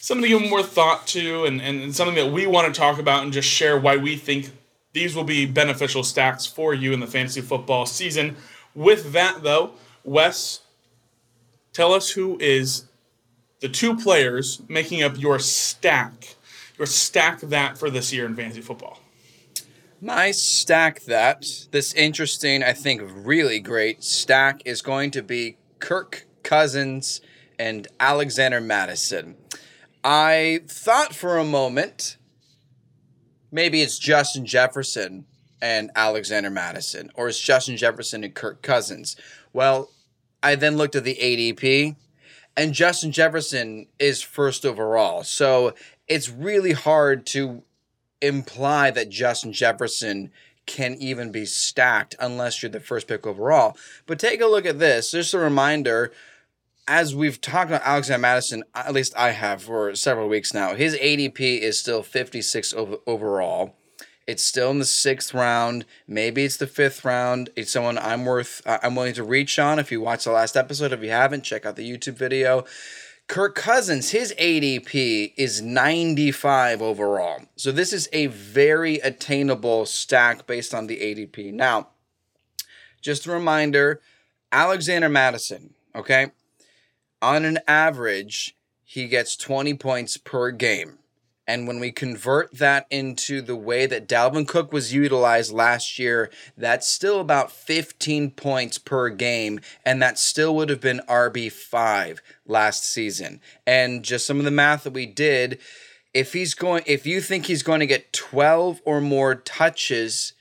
something 0.00 0.22
to 0.30 0.38
give 0.38 0.48
more 0.48 0.62
thought 0.62 1.06
to, 1.08 1.44
and, 1.44 1.60
and, 1.60 1.82
and 1.82 1.94
something 1.94 2.14
that 2.16 2.32
we 2.32 2.46
want 2.46 2.72
to 2.72 2.78
talk 2.78 2.98
about 2.98 3.22
and 3.22 3.32
just 3.32 3.48
share 3.48 3.78
why 3.78 3.96
we 3.96 4.16
think 4.16 4.50
these 4.92 5.14
will 5.14 5.24
be 5.24 5.46
beneficial 5.46 6.02
stacks 6.02 6.46
for 6.46 6.74
you 6.74 6.92
in 6.92 7.00
the 7.00 7.06
fantasy 7.06 7.40
football 7.40 7.86
season. 7.86 8.36
With 8.74 9.12
that, 9.12 9.42
though, 9.42 9.72
Wes, 10.04 10.60
tell 11.80 11.94
us 11.94 12.10
who 12.10 12.36
is 12.40 12.84
the 13.60 13.68
two 13.68 13.96
players 13.96 14.60
making 14.68 15.02
up 15.02 15.18
your 15.18 15.38
stack, 15.38 16.36
your 16.76 16.84
stack 16.86 17.40
that 17.40 17.78
for 17.78 17.88
this 17.88 18.12
year 18.12 18.26
in 18.26 18.36
fantasy 18.36 18.60
football. 18.60 19.00
My 19.98 20.30
stack 20.30 21.00
that, 21.04 21.46
this 21.70 21.94
interesting, 21.94 22.62
I 22.62 22.74
think 22.74 23.00
really 23.02 23.60
great 23.60 24.04
stack 24.04 24.60
is 24.66 24.82
going 24.82 25.10
to 25.12 25.22
be 25.22 25.56
Kirk 25.78 26.26
Cousins 26.42 27.22
and 27.58 27.88
Alexander 27.98 28.60
Mattison. 28.60 29.36
I 30.04 30.60
thought 30.68 31.14
for 31.14 31.38
a 31.38 31.44
moment 31.44 32.18
maybe 33.50 33.80
it's 33.80 33.98
Justin 33.98 34.44
Jefferson 34.44 35.24
and 35.62 35.90
Alexander 35.96 36.50
Mattison, 36.50 37.10
or 37.14 37.28
it's 37.28 37.40
Justin 37.40 37.78
Jefferson 37.78 38.22
and 38.22 38.34
Kirk 38.34 38.60
Cousins. 38.60 39.16
Well, 39.54 39.88
I 40.42 40.54
then 40.54 40.76
looked 40.76 40.96
at 40.96 41.04
the 41.04 41.16
ADP, 41.16 41.96
and 42.56 42.72
Justin 42.72 43.12
Jefferson 43.12 43.86
is 43.98 44.22
first 44.22 44.64
overall. 44.64 45.22
So 45.22 45.74
it's 46.08 46.28
really 46.28 46.72
hard 46.72 47.26
to 47.26 47.62
imply 48.20 48.90
that 48.90 49.08
Justin 49.08 49.52
Jefferson 49.52 50.30
can 50.66 50.94
even 51.00 51.32
be 51.32 51.44
stacked 51.44 52.14
unless 52.20 52.62
you're 52.62 52.70
the 52.70 52.80
first 52.80 53.08
pick 53.08 53.26
overall. 53.26 53.76
But 54.06 54.18
take 54.18 54.40
a 54.40 54.46
look 54.46 54.66
at 54.66 54.78
this. 54.78 55.10
Just 55.10 55.34
a 55.34 55.38
reminder 55.38 56.12
as 56.90 57.14
we've 57.14 57.40
talked 57.40 57.70
about 57.70 57.82
Alexander 57.84 58.20
Mattison, 58.20 58.64
at 58.74 58.92
least 58.92 59.16
I 59.16 59.30
have 59.30 59.62
for 59.62 59.94
several 59.94 60.28
weeks 60.28 60.52
now, 60.52 60.74
his 60.74 60.96
ADP 60.96 61.60
is 61.60 61.78
still 61.78 62.02
56 62.02 62.74
overall. 63.06 63.76
It's 64.30 64.44
still 64.44 64.70
in 64.70 64.78
the 64.78 64.84
sixth 64.84 65.34
round. 65.34 65.84
Maybe 66.06 66.44
it's 66.44 66.56
the 66.56 66.68
fifth 66.68 67.04
round. 67.04 67.50
It's 67.56 67.72
someone 67.72 67.98
I'm 67.98 68.24
worth. 68.24 68.62
Uh, 68.64 68.78
I'm 68.80 68.94
willing 68.94 69.14
to 69.14 69.24
reach 69.24 69.58
on. 69.58 69.80
If 69.80 69.90
you 69.90 70.00
watch 70.00 70.22
the 70.22 70.30
last 70.30 70.56
episode, 70.56 70.92
if 70.92 71.02
you 71.02 71.10
haven't, 71.10 71.42
check 71.42 71.66
out 71.66 71.74
the 71.74 71.90
YouTube 71.90 72.14
video. 72.14 72.64
Kirk 73.26 73.56
Cousins, 73.56 74.10
his 74.10 74.32
ADP 74.38 75.32
is 75.36 75.60
95 75.60 76.80
overall. 76.80 77.40
So 77.56 77.72
this 77.72 77.92
is 77.92 78.08
a 78.12 78.26
very 78.26 78.98
attainable 78.98 79.84
stack 79.84 80.46
based 80.46 80.72
on 80.72 80.86
the 80.86 80.98
ADP. 80.98 81.52
Now, 81.52 81.88
just 83.00 83.26
a 83.26 83.32
reminder 83.32 84.00
Alexander 84.52 85.08
Mattison, 85.08 85.74
okay? 85.92 86.30
On 87.20 87.44
an 87.44 87.58
average, 87.66 88.54
he 88.84 89.08
gets 89.08 89.34
20 89.34 89.74
points 89.74 90.16
per 90.16 90.52
game. 90.52 90.99
And 91.50 91.66
when 91.66 91.80
we 91.80 91.90
convert 91.90 92.58
that 92.58 92.86
into 92.90 93.42
the 93.42 93.56
way 93.56 93.84
that 93.84 94.06
Dalvin 94.08 94.46
Cook 94.46 94.72
was 94.72 94.94
utilized 94.94 95.50
last 95.52 95.98
year, 95.98 96.30
that's 96.56 96.88
still 96.88 97.18
about 97.18 97.50
15 97.50 98.30
points 98.30 98.78
per 98.78 99.08
game. 99.08 99.58
And 99.84 100.00
that 100.00 100.16
still 100.16 100.54
would 100.54 100.68
have 100.68 100.80
been 100.80 101.00
RB5 101.08 102.20
last 102.46 102.84
season. 102.84 103.40
And 103.66 104.04
just 104.04 104.28
some 104.28 104.38
of 104.38 104.44
the 104.44 104.52
math 104.52 104.84
that 104.84 104.92
we 104.92 105.06
did, 105.06 105.58
if 106.14 106.34
he's 106.34 106.54
going, 106.54 106.84
if 106.86 107.04
you 107.04 107.20
think 107.20 107.46
he's 107.46 107.64
going 107.64 107.80
to 107.80 107.86
get 107.86 108.12
12 108.12 108.80
or 108.84 109.00
more 109.00 109.34
touches 109.34 110.34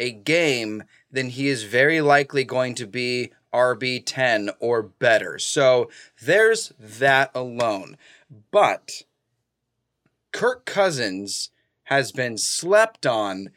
a 0.00 0.10
game, 0.10 0.82
then 1.12 1.28
he 1.28 1.46
is 1.46 1.62
very 1.62 2.00
likely 2.00 2.42
going 2.42 2.74
to 2.74 2.88
be 2.88 3.30
RB10 3.54 4.50
or 4.58 4.82
better. 4.82 5.38
So 5.38 5.90
there's 6.20 6.72
that 6.80 7.30
alone. 7.36 7.96
But 8.50 9.02
Kirk 10.36 10.66
Cousins 10.66 11.48
has 11.84 12.12
been 12.12 12.36
slept 12.36 13.06
on 13.06 13.52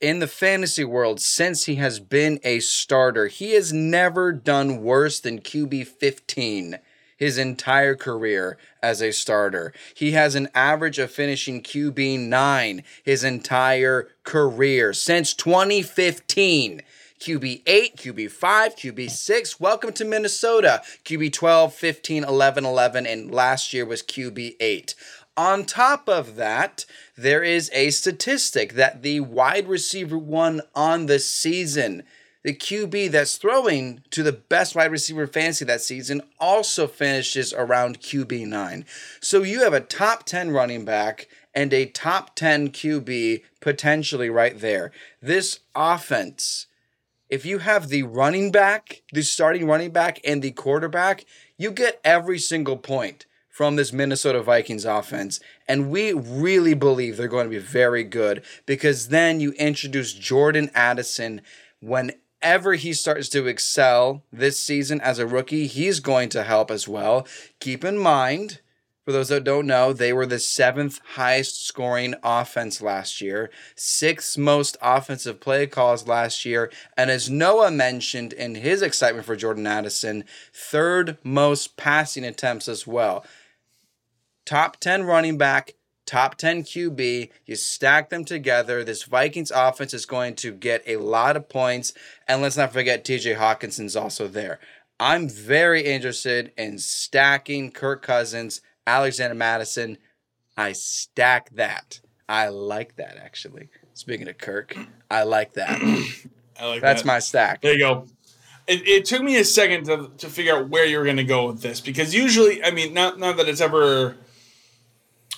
in 0.00 0.20
the 0.20 0.28
fantasy 0.28 0.84
world 0.84 1.20
since 1.20 1.64
he 1.64 1.74
has 1.74 1.98
been 1.98 2.38
a 2.44 2.60
starter. 2.60 3.26
He 3.26 3.54
has 3.54 3.72
never 3.72 4.30
done 4.30 4.84
worse 4.84 5.18
than 5.18 5.40
QB 5.40 5.88
15 5.88 6.78
his 7.16 7.36
entire 7.36 7.96
career 7.96 8.56
as 8.80 9.02
a 9.02 9.10
starter. 9.10 9.72
He 9.92 10.12
has 10.12 10.36
an 10.36 10.50
average 10.54 11.00
of 11.00 11.10
finishing 11.10 11.64
QB 11.64 12.20
9 12.20 12.84
his 13.02 13.24
entire 13.24 14.10
career 14.22 14.92
since 14.92 15.34
2015. 15.34 16.82
QB 17.20 17.62
8, 17.66 17.96
QB 17.96 18.30
5, 18.30 18.76
QB 18.76 19.10
6. 19.10 19.58
Welcome 19.58 19.92
to 19.94 20.04
Minnesota. 20.04 20.82
QB 21.04 21.32
12, 21.32 21.72
15, 21.72 22.24
11, 22.24 22.64
11, 22.66 23.06
and 23.06 23.30
last 23.30 23.72
year 23.72 23.86
was 23.86 24.02
QB 24.02 24.56
8. 24.60 24.94
On 25.36 25.64
top 25.64 26.08
of 26.08 26.36
that, 26.36 26.86
there 27.16 27.42
is 27.42 27.68
a 27.72 27.90
statistic 27.90 28.74
that 28.74 29.02
the 29.02 29.18
wide 29.18 29.66
receiver 29.66 30.16
one 30.16 30.60
on 30.76 31.06
the 31.06 31.18
season, 31.18 32.04
the 32.44 32.54
QB 32.54 33.10
that's 33.10 33.36
throwing 33.36 34.02
to 34.10 34.22
the 34.22 34.32
best 34.32 34.76
wide 34.76 34.92
receiver 34.92 35.26
fantasy 35.26 35.64
that 35.64 35.80
season, 35.80 36.22
also 36.38 36.86
finishes 36.86 37.52
around 37.52 38.00
QB 38.00 38.46
9. 38.46 38.84
So 39.20 39.42
you 39.42 39.64
have 39.64 39.72
a 39.72 39.80
top 39.80 40.22
10 40.22 40.52
running 40.52 40.84
back 40.84 41.26
and 41.52 41.74
a 41.74 41.86
top 41.86 42.36
10 42.36 42.68
QB 42.68 43.42
potentially 43.60 44.30
right 44.30 44.60
there. 44.60 44.92
This 45.20 45.60
offense, 45.74 46.68
if 47.28 47.44
you 47.44 47.58
have 47.58 47.88
the 47.88 48.04
running 48.04 48.52
back, 48.52 49.02
the 49.12 49.22
starting 49.22 49.66
running 49.66 49.90
back, 49.90 50.20
and 50.24 50.42
the 50.42 50.52
quarterback, 50.52 51.24
you 51.58 51.72
get 51.72 52.00
every 52.04 52.38
single 52.38 52.76
point 52.76 53.26
from 53.54 53.76
this 53.76 53.92
Minnesota 53.92 54.42
Vikings 54.42 54.84
offense. 54.84 55.38
And 55.68 55.88
we 55.88 56.12
really 56.12 56.74
believe 56.74 57.16
they're 57.16 57.28
going 57.28 57.46
to 57.46 57.56
be 57.56 57.58
very 57.58 58.02
good 58.02 58.42
because 58.66 59.10
then 59.10 59.38
you 59.38 59.52
introduce 59.52 60.12
Jordan 60.12 60.72
Addison 60.74 61.40
whenever 61.80 62.74
he 62.74 62.92
starts 62.92 63.28
to 63.28 63.46
excel 63.46 64.24
this 64.32 64.58
season 64.58 65.00
as 65.00 65.20
a 65.20 65.26
rookie, 65.26 65.68
he's 65.68 66.00
going 66.00 66.30
to 66.30 66.42
help 66.42 66.68
as 66.68 66.88
well. 66.88 67.28
Keep 67.60 67.84
in 67.84 67.96
mind, 67.96 68.58
for 69.04 69.12
those 69.12 69.28
that 69.28 69.44
don't 69.44 69.68
know, 69.68 69.92
they 69.92 70.12
were 70.12 70.26
the 70.26 70.40
seventh 70.40 70.98
highest 71.10 71.64
scoring 71.64 72.16
offense 72.24 72.82
last 72.82 73.20
year, 73.20 73.52
sixth 73.76 74.36
most 74.36 74.76
offensive 74.82 75.38
play 75.38 75.68
calls 75.68 76.08
last 76.08 76.44
year, 76.44 76.72
and 76.96 77.08
as 77.08 77.30
Noah 77.30 77.70
mentioned 77.70 78.32
in 78.32 78.56
his 78.56 78.82
excitement 78.82 79.26
for 79.26 79.36
Jordan 79.36 79.68
Addison, 79.68 80.24
third 80.52 81.18
most 81.22 81.76
passing 81.76 82.24
attempts 82.24 82.66
as 82.66 82.84
well 82.84 83.24
top 84.44 84.78
10 84.78 85.04
running 85.04 85.38
back, 85.38 85.74
top 86.06 86.36
10 86.36 86.62
QB. 86.62 87.30
You 87.46 87.56
stack 87.56 88.10
them 88.10 88.24
together. 88.24 88.84
This 88.84 89.04
Vikings 89.04 89.50
offense 89.50 89.94
is 89.94 90.06
going 90.06 90.34
to 90.36 90.52
get 90.52 90.82
a 90.86 90.96
lot 90.96 91.36
of 91.36 91.48
points. 91.48 91.92
And 92.28 92.42
let's 92.42 92.56
not 92.56 92.72
forget, 92.72 93.04
TJ 93.04 93.36
Hockenson's 93.36 93.96
also 93.96 94.28
there. 94.28 94.60
I'm 95.00 95.28
very 95.28 95.82
interested 95.82 96.52
in 96.56 96.78
stacking 96.78 97.72
Kirk 97.72 98.02
Cousins, 98.02 98.60
Alexander 98.86 99.34
Mattison. 99.34 99.98
I 100.56 100.72
stack 100.72 101.50
that. 101.50 102.00
I 102.28 102.48
like 102.48 102.96
that 102.96 103.16
actually. 103.16 103.68
Speaking 103.92 104.28
of 104.28 104.38
Kirk, 104.38 104.76
I 105.10 105.24
like 105.24 105.54
that. 105.54 105.80
I 106.60 106.66
like 106.66 106.80
That's 106.80 107.02
that. 107.02 107.06
my 107.06 107.18
stack. 107.18 107.60
There 107.62 107.72
you 107.72 107.78
go. 107.78 108.06
It, 108.66 108.86
it 108.88 109.04
took 109.04 109.22
me 109.22 109.36
a 109.36 109.44
second 109.44 109.84
to, 109.86 110.10
to 110.18 110.28
figure 110.28 110.56
out 110.56 110.68
where 110.70 110.86
you 110.86 110.98
were 110.98 111.04
going 111.04 111.18
to 111.18 111.24
go 111.24 111.46
with 111.48 111.60
this 111.60 111.80
because 111.80 112.14
usually, 112.14 112.64
I 112.64 112.70
mean, 112.70 112.94
not 112.94 113.18
not 113.18 113.36
that 113.36 113.48
it's 113.48 113.60
ever 113.60 114.16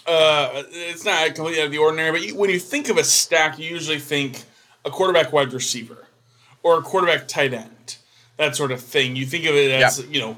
uh, 0.06 0.62
it's 0.70 1.04
not 1.04 1.34
completely 1.34 1.60
out 1.60 1.66
of 1.66 1.72
the 1.72 1.78
ordinary, 1.78 2.10
but 2.12 2.22
you, 2.22 2.36
when 2.36 2.50
you 2.50 2.58
think 2.58 2.88
of 2.88 2.96
a 2.96 3.04
stack, 3.04 3.58
you 3.58 3.68
usually 3.68 3.98
think 3.98 4.44
a 4.84 4.90
quarterback 4.90 5.32
wide 5.32 5.52
receiver 5.52 6.06
or 6.62 6.78
a 6.78 6.82
quarterback 6.82 7.28
tight 7.28 7.52
end, 7.52 7.96
that 8.36 8.56
sort 8.56 8.70
of 8.70 8.80
thing. 8.80 9.16
You 9.16 9.26
think 9.26 9.44
of 9.46 9.54
it 9.54 9.70
as, 9.70 10.00
yeah. 10.00 10.06
you 10.10 10.20
know, 10.20 10.36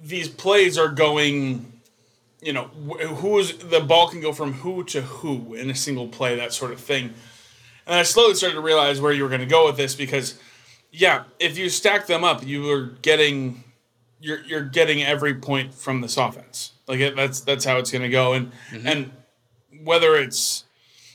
these 0.00 0.28
plays 0.28 0.78
are 0.78 0.88
going, 0.88 1.72
you 2.40 2.52
know, 2.52 2.64
who 2.64 3.38
is 3.38 3.56
the 3.58 3.80
ball 3.80 4.08
can 4.08 4.20
go 4.20 4.32
from 4.32 4.52
who 4.52 4.84
to 4.84 5.02
who 5.02 5.54
in 5.54 5.70
a 5.70 5.74
single 5.74 6.08
play, 6.08 6.36
that 6.36 6.52
sort 6.52 6.72
of 6.72 6.80
thing. 6.80 7.12
And 7.86 7.96
I 7.96 8.02
slowly 8.02 8.34
started 8.34 8.56
to 8.56 8.60
realize 8.60 9.00
where 9.00 9.12
you 9.12 9.22
were 9.22 9.28
going 9.28 9.40
to 9.40 9.46
go 9.46 9.66
with 9.66 9.76
this 9.76 9.94
because, 9.94 10.38
yeah, 10.92 11.24
if 11.40 11.58
you 11.58 11.68
stack 11.68 12.06
them 12.06 12.22
up, 12.22 12.46
you 12.46 12.70
are 12.70 12.86
getting 13.02 13.64
you're 14.20 14.40
you're 14.42 14.64
getting 14.64 15.02
every 15.02 15.34
point 15.34 15.74
from 15.74 16.00
this 16.00 16.16
offense. 16.16 16.72
Like 16.92 17.00
it, 17.00 17.16
that's 17.16 17.40
that's 17.40 17.64
how 17.64 17.78
it's 17.78 17.90
going 17.90 18.02
to 18.02 18.10
go, 18.10 18.34
and 18.34 18.52
mm-hmm. 18.70 18.86
and 18.86 19.10
whether 19.82 20.14
it's 20.14 20.64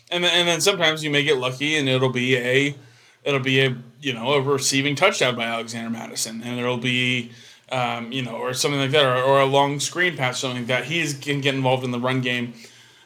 and 0.10 0.24
then, 0.24 0.34
and 0.34 0.48
then 0.48 0.60
sometimes 0.60 1.04
you 1.04 1.12
may 1.12 1.24
get 1.24 1.38
lucky 1.38 1.76
and 1.76 1.88
it'll 1.88 2.10
be 2.10 2.36
a 2.36 2.76
it'll 3.24 3.40
be 3.40 3.60
a 3.62 3.78
you 4.02 4.12
know 4.12 4.34
a 4.34 4.42
receiving 4.42 4.96
touchdown 4.96 5.36
by 5.36 5.44
Alexander 5.44 5.92
Mattison, 5.92 6.42
and 6.44 6.60
it'll 6.60 6.80
be 6.80 7.32
um, 7.72 8.12
you 8.12 8.24
know 8.24 8.38
or 8.38 8.56
something 8.56 8.80
like 8.80 8.90
that, 8.90 9.06
or, 9.06 9.22
or 9.22 9.42
a 9.42 9.46
long 9.46 9.80
screen 9.80 10.18
pass, 10.18 10.40
something 10.40 10.62
like 10.62 10.68
that. 10.68 10.86
He 10.86 11.14
can 11.14 11.42
get 11.42 11.54
involved 11.54 11.84
in 11.84 11.92
the 11.92 12.00
run 12.00 12.22
game. 12.22 12.56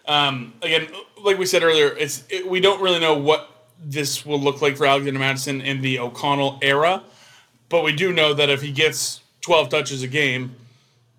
Um, 0.07 0.53
again, 0.61 0.87
like 1.21 1.37
we 1.37 1.45
said 1.45 1.61
earlier, 1.61 1.87
it's 1.97 2.23
it, 2.29 2.47
we 2.47 2.61
don't 2.61 2.81
really 2.81 3.01
know 3.01 3.17
what 3.17 3.49
this 3.83 4.25
will 4.25 4.39
look 4.39 4.61
like 4.61 4.77
for 4.77 4.85
Alexander 4.85 5.19
Mattison 5.19 5.59
in 5.59 5.81
the 5.81 5.99
O'Connell 5.99 6.57
era, 6.61 7.03
but 7.67 7.83
we 7.83 7.91
do 7.91 8.13
know 8.13 8.33
that 8.33 8.49
if 8.49 8.61
he 8.61 8.71
gets 8.71 9.19
12 9.41 9.67
touches 9.67 10.03
a 10.03 10.07
game, 10.07 10.55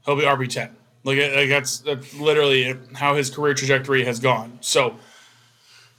he'll 0.06 0.16
be 0.16 0.22
RB 0.22 0.48
10. 0.48 0.76
Like, 1.04 1.18
like 1.18 1.48
that's 1.48 1.78
that's 1.78 2.14
literally 2.14 2.76
how 2.94 3.16
his 3.16 3.30
career 3.30 3.54
trajectory 3.54 4.04
has 4.04 4.20
gone. 4.20 4.58
So 4.60 4.96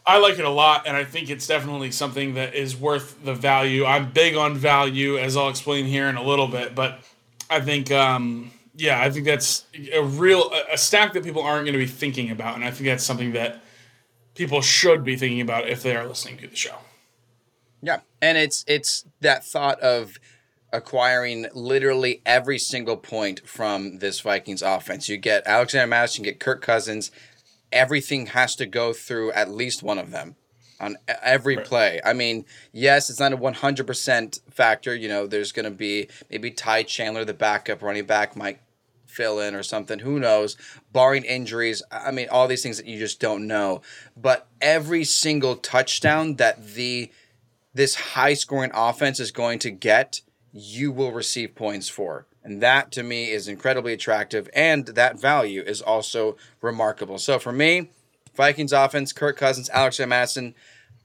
I 0.05 0.19
like 0.19 0.39
it 0.39 0.45
a 0.45 0.49
lot, 0.49 0.85
and 0.85 0.97
I 0.97 1.03
think 1.05 1.29
it's 1.29 1.47
definitely 1.47 1.91
something 1.91 2.33
that 2.33 2.55
is 2.55 2.75
worth 2.75 3.23
the 3.23 3.33
value. 3.33 3.85
I'm 3.85 4.11
big 4.11 4.35
on 4.35 4.55
value, 4.55 5.17
as 5.17 5.37
I'll 5.37 5.49
explain 5.49 5.85
here 5.85 6.07
in 6.07 6.15
a 6.15 6.23
little 6.23 6.47
bit, 6.47 6.75
but 6.75 6.99
I 7.49 7.61
think, 7.61 7.91
um, 7.91 8.51
yeah, 8.75 9.01
I 9.01 9.09
think 9.09 9.25
that's 9.25 9.65
a 9.93 10.03
real 10.03 10.51
a 10.71 10.77
stack 10.77 11.13
that 11.13 11.23
people 11.23 11.41
aren't 11.41 11.65
going 11.65 11.73
to 11.73 11.79
be 11.79 11.85
thinking 11.85 12.31
about, 12.31 12.55
and 12.55 12.65
I 12.65 12.71
think 12.71 12.87
that's 12.87 13.03
something 13.03 13.33
that 13.33 13.61
people 14.35 14.61
should 14.61 15.03
be 15.03 15.15
thinking 15.15 15.41
about 15.41 15.69
if 15.69 15.83
they 15.83 15.95
are 15.95 16.05
listening 16.05 16.37
to 16.39 16.47
the 16.47 16.55
show. 16.55 16.75
Yeah, 17.81 17.99
and 18.21 18.37
it's 18.37 18.65
it's 18.67 19.05
that 19.21 19.45
thought 19.45 19.79
of 19.81 20.17
acquiring 20.73 21.47
literally 21.53 22.21
every 22.25 22.57
single 22.59 22.97
point 22.97 23.47
from 23.47 23.99
this 23.99 24.19
Vikings 24.19 24.61
offense. 24.61 25.07
You 25.07 25.17
get 25.17 25.45
Alexander 25.45 25.87
Mattison, 25.87 26.23
you 26.23 26.31
get 26.31 26.39
Kirk 26.39 26.61
Cousins. 26.61 27.11
Everything 27.71 28.27
has 28.27 28.55
to 28.57 28.65
go 28.65 28.91
through 28.91 29.31
at 29.31 29.49
least 29.49 29.83
one 29.83 29.97
of 29.97 30.11
them 30.11 30.35
on 30.79 30.97
every 31.07 31.55
right. 31.55 31.65
play. 31.65 32.01
I 32.03 32.13
mean, 32.13 32.45
yes, 32.71 33.09
it's 33.09 33.19
not 33.19 33.33
a 33.33 33.37
100% 33.37 34.41
factor. 34.51 34.95
You 34.95 35.07
know, 35.07 35.27
there's 35.27 35.51
going 35.51 35.65
to 35.65 35.71
be 35.71 36.09
maybe 36.29 36.51
Ty 36.51 36.83
Chandler, 36.83 37.23
the 37.23 37.33
backup 37.33 37.81
running 37.81 38.05
back, 38.05 38.35
might 38.35 38.59
fill 39.05 39.39
in 39.39 39.55
or 39.55 39.63
something. 39.63 39.99
Who 39.99 40.19
knows? 40.19 40.57
Barring 40.91 41.23
injuries, 41.23 41.83
I 41.91 42.11
mean, 42.11 42.27
all 42.29 42.47
these 42.47 42.63
things 42.63 42.77
that 42.77 42.87
you 42.87 42.99
just 42.99 43.19
don't 43.19 43.47
know. 43.47 43.81
But 44.17 44.47
every 44.59 45.03
single 45.03 45.55
touchdown 45.55 46.35
that 46.35 46.73
the 46.73 47.11
this 47.75 47.95
high 47.95 48.35
scoring 48.35 48.71
offense 48.73 49.19
is 49.19 49.31
going 49.31 49.57
to 49.59 49.71
get 49.71 50.21
you 50.53 50.91
will 50.91 51.11
receive 51.11 51.55
points 51.55 51.89
for. 51.89 52.27
And 52.43 52.61
that 52.61 52.91
to 52.93 53.03
me 53.03 53.31
is 53.31 53.47
incredibly 53.47 53.93
attractive. 53.93 54.49
And 54.53 54.85
that 54.87 55.19
value 55.19 55.61
is 55.61 55.81
also 55.81 56.37
remarkable. 56.61 57.17
So 57.17 57.39
for 57.39 57.51
me, 57.51 57.89
Vikings 58.35 58.73
offense, 58.73 59.11
Kirk 59.13 59.37
Cousins, 59.37 59.69
Alex 59.69 59.99
Mattison, 59.99 60.53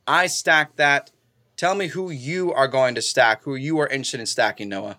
I 0.06 0.26
stack 0.26 0.76
that. 0.76 1.10
Tell 1.56 1.74
me 1.74 1.88
who 1.88 2.10
you 2.10 2.52
are 2.52 2.68
going 2.68 2.94
to 2.94 3.02
stack, 3.02 3.42
who 3.42 3.54
you 3.54 3.78
are 3.80 3.88
interested 3.88 4.20
in 4.20 4.26
stacking, 4.26 4.68
Noah. 4.68 4.98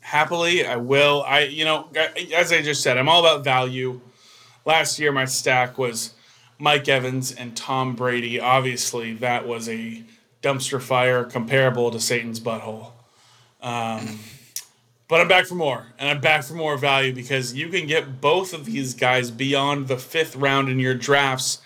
Happily, 0.00 0.66
I 0.66 0.76
will. 0.76 1.24
I, 1.26 1.40
you 1.40 1.64
know, 1.64 1.88
as 2.34 2.52
I 2.52 2.62
just 2.62 2.82
said, 2.82 2.98
I'm 2.98 3.08
all 3.08 3.20
about 3.20 3.42
value. 3.42 4.00
Last 4.64 4.98
year, 4.98 5.12
my 5.12 5.24
stack 5.24 5.76
was 5.76 6.14
Mike 6.58 6.88
Evans 6.88 7.32
and 7.32 7.56
Tom 7.56 7.94
Brady. 7.96 8.38
Obviously, 8.38 9.14
that 9.14 9.46
was 9.46 9.68
a 9.68 10.04
dumpster 10.42 10.80
fire 10.80 11.24
comparable 11.24 11.90
to 11.90 11.98
Satan's 11.98 12.38
butthole. 12.38 12.93
Um, 13.64 14.20
but 15.08 15.20
I'm 15.20 15.28
back 15.28 15.46
for 15.46 15.54
more, 15.54 15.86
and 15.98 16.08
I'm 16.08 16.20
back 16.20 16.44
for 16.44 16.54
more 16.54 16.76
value 16.76 17.14
because 17.14 17.54
you 17.54 17.68
can 17.68 17.86
get 17.86 18.20
both 18.20 18.52
of 18.52 18.66
these 18.66 18.94
guys 18.94 19.30
beyond 19.30 19.88
the 19.88 19.96
fifth 19.96 20.36
round 20.36 20.68
in 20.68 20.78
your 20.78 20.94
drafts. 20.94 21.58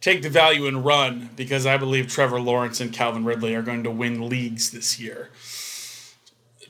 Take 0.00 0.22
the 0.22 0.30
value 0.30 0.66
and 0.66 0.84
run 0.84 1.30
because 1.34 1.66
I 1.66 1.76
believe 1.76 2.06
Trevor 2.06 2.40
Lawrence 2.40 2.80
and 2.80 2.92
Calvin 2.92 3.24
Ridley 3.24 3.54
are 3.54 3.62
going 3.62 3.82
to 3.84 3.90
win 3.90 4.28
leagues 4.28 4.70
this 4.70 5.00
year. 5.00 5.30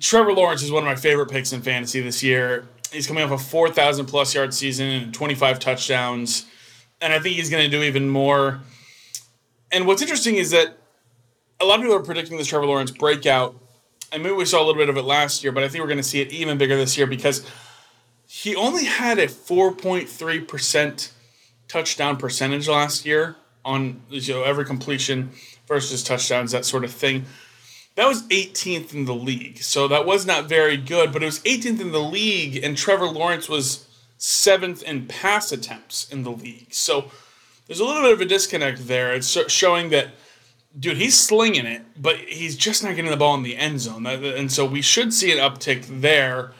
Trevor 0.00 0.32
Lawrence 0.32 0.62
is 0.62 0.70
one 0.72 0.82
of 0.82 0.86
my 0.86 0.94
favorite 0.94 1.30
picks 1.30 1.52
in 1.52 1.60
fantasy 1.60 2.00
this 2.00 2.22
year. 2.22 2.66
He's 2.92 3.06
coming 3.06 3.24
off 3.24 3.32
a 3.32 3.38
4,000 3.38 4.06
plus 4.06 4.34
yard 4.34 4.54
season 4.54 4.86
and 4.86 5.14
25 5.14 5.58
touchdowns. 5.58 6.46
And 7.00 7.12
I 7.12 7.18
think 7.18 7.36
he's 7.36 7.50
going 7.50 7.68
to 7.68 7.76
do 7.76 7.82
even 7.82 8.08
more. 8.08 8.60
And 9.72 9.86
what's 9.86 10.00
interesting 10.00 10.36
is 10.36 10.52
that 10.52 10.78
a 11.60 11.64
lot 11.64 11.76
of 11.76 11.82
people 11.82 11.96
are 11.96 12.02
predicting 12.02 12.38
this 12.38 12.46
Trevor 12.46 12.66
Lawrence 12.66 12.92
breakout. 12.92 13.56
I 14.14 14.18
mean, 14.18 14.36
we 14.36 14.44
saw 14.44 14.58
a 14.58 14.64
little 14.64 14.80
bit 14.80 14.88
of 14.88 14.96
it 14.96 15.02
last 15.02 15.42
year, 15.42 15.50
but 15.50 15.64
I 15.64 15.68
think 15.68 15.82
we're 15.82 15.88
going 15.88 15.96
to 15.96 16.04
see 16.04 16.20
it 16.20 16.30
even 16.30 16.56
bigger 16.56 16.76
this 16.76 16.96
year 16.96 17.08
because 17.08 17.44
he 18.28 18.54
only 18.54 18.84
had 18.84 19.18
a 19.18 19.26
4.3% 19.26 21.12
touchdown 21.66 22.16
percentage 22.16 22.68
last 22.68 23.04
year 23.04 23.34
on 23.64 24.02
you 24.10 24.34
know, 24.34 24.44
every 24.44 24.64
completion 24.64 25.30
versus 25.66 26.04
touchdowns, 26.04 26.52
that 26.52 26.64
sort 26.64 26.84
of 26.84 26.92
thing. 26.92 27.24
That 27.96 28.06
was 28.06 28.22
18th 28.28 28.94
in 28.94 29.04
the 29.04 29.14
league. 29.14 29.58
So 29.58 29.88
that 29.88 30.06
was 30.06 30.26
not 30.26 30.48
very 30.48 30.76
good, 30.76 31.12
but 31.12 31.22
it 31.22 31.26
was 31.26 31.40
18th 31.40 31.80
in 31.80 31.90
the 31.90 32.00
league, 32.00 32.62
and 32.62 32.76
Trevor 32.76 33.08
Lawrence 33.08 33.48
was 33.48 33.88
seventh 34.18 34.82
in 34.84 35.06
pass 35.06 35.50
attempts 35.50 36.08
in 36.08 36.22
the 36.22 36.30
league. 36.30 36.72
So 36.72 37.10
there's 37.66 37.80
a 37.80 37.84
little 37.84 38.02
bit 38.02 38.12
of 38.12 38.20
a 38.20 38.26
disconnect 38.26 38.86
there. 38.86 39.12
It's 39.12 39.50
showing 39.50 39.90
that, 39.90 40.08
dude, 40.78 40.96
he's 40.96 41.18
slinging 41.18 41.66
it, 41.66 41.82
but 42.00 42.16
he's 42.16 42.56
just 42.56 42.82
not 42.82 42.96
getting 42.96 43.10
the 43.10 43.16
ball 43.16 43.34
in 43.34 43.42
the 43.42 43.56
end 43.56 43.80
zone. 43.80 44.06
And 44.06 44.50
so 44.50 44.64
we 44.64 44.82
should 44.82 45.12
see 45.12 45.32
an 45.32 45.38
uptick 45.38 46.00
there. 46.00 46.52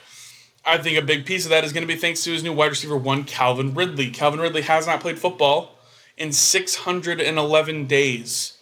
I 0.64 0.78
think 0.78 0.98
a 0.98 1.02
big 1.02 1.26
piece 1.26 1.44
of 1.44 1.50
that 1.50 1.64
is 1.64 1.72
going 1.72 1.86
to 1.86 1.92
be 1.92 1.98
thanks 1.98 2.24
to 2.24 2.32
his 2.32 2.42
new 2.42 2.52
wide 2.52 2.70
receiver 2.70 2.96
one, 2.96 3.24
Calvin 3.24 3.74
Ridley. 3.74 4.10
Calvin 4.10 4.40
Ridley 4.40 4.62
has 4.62 4.86
not 4.86 5.00
played 5.00 5.18
football 5.18 5.78
in 6.16 6.32
611 6.32 7.86
days. 7.86 8.56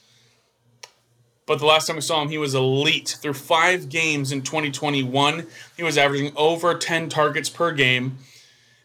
But 1.44 1.59
the 1.59 1.66
last 1.66 1.87
time 1.87 1.97
we 1.97 2.02
saw 2.02 2.23
him, 2.23 2.28
he 2.28 2.38
was 2.38 2.54
elite. 2.54 3.18
Through 3.21 3.35
five 3.35 3.88
games 3.88 4.32
in 4.32 4.42
2021, 4.42 5.47
he 5.76 5.82
was 5.82 5.99
averaging 5.99 6.32
over 6.37 6.75
10 6.75 7.09
targets 7.09 7.49
per 7.49 7.73
game 7.73 8.18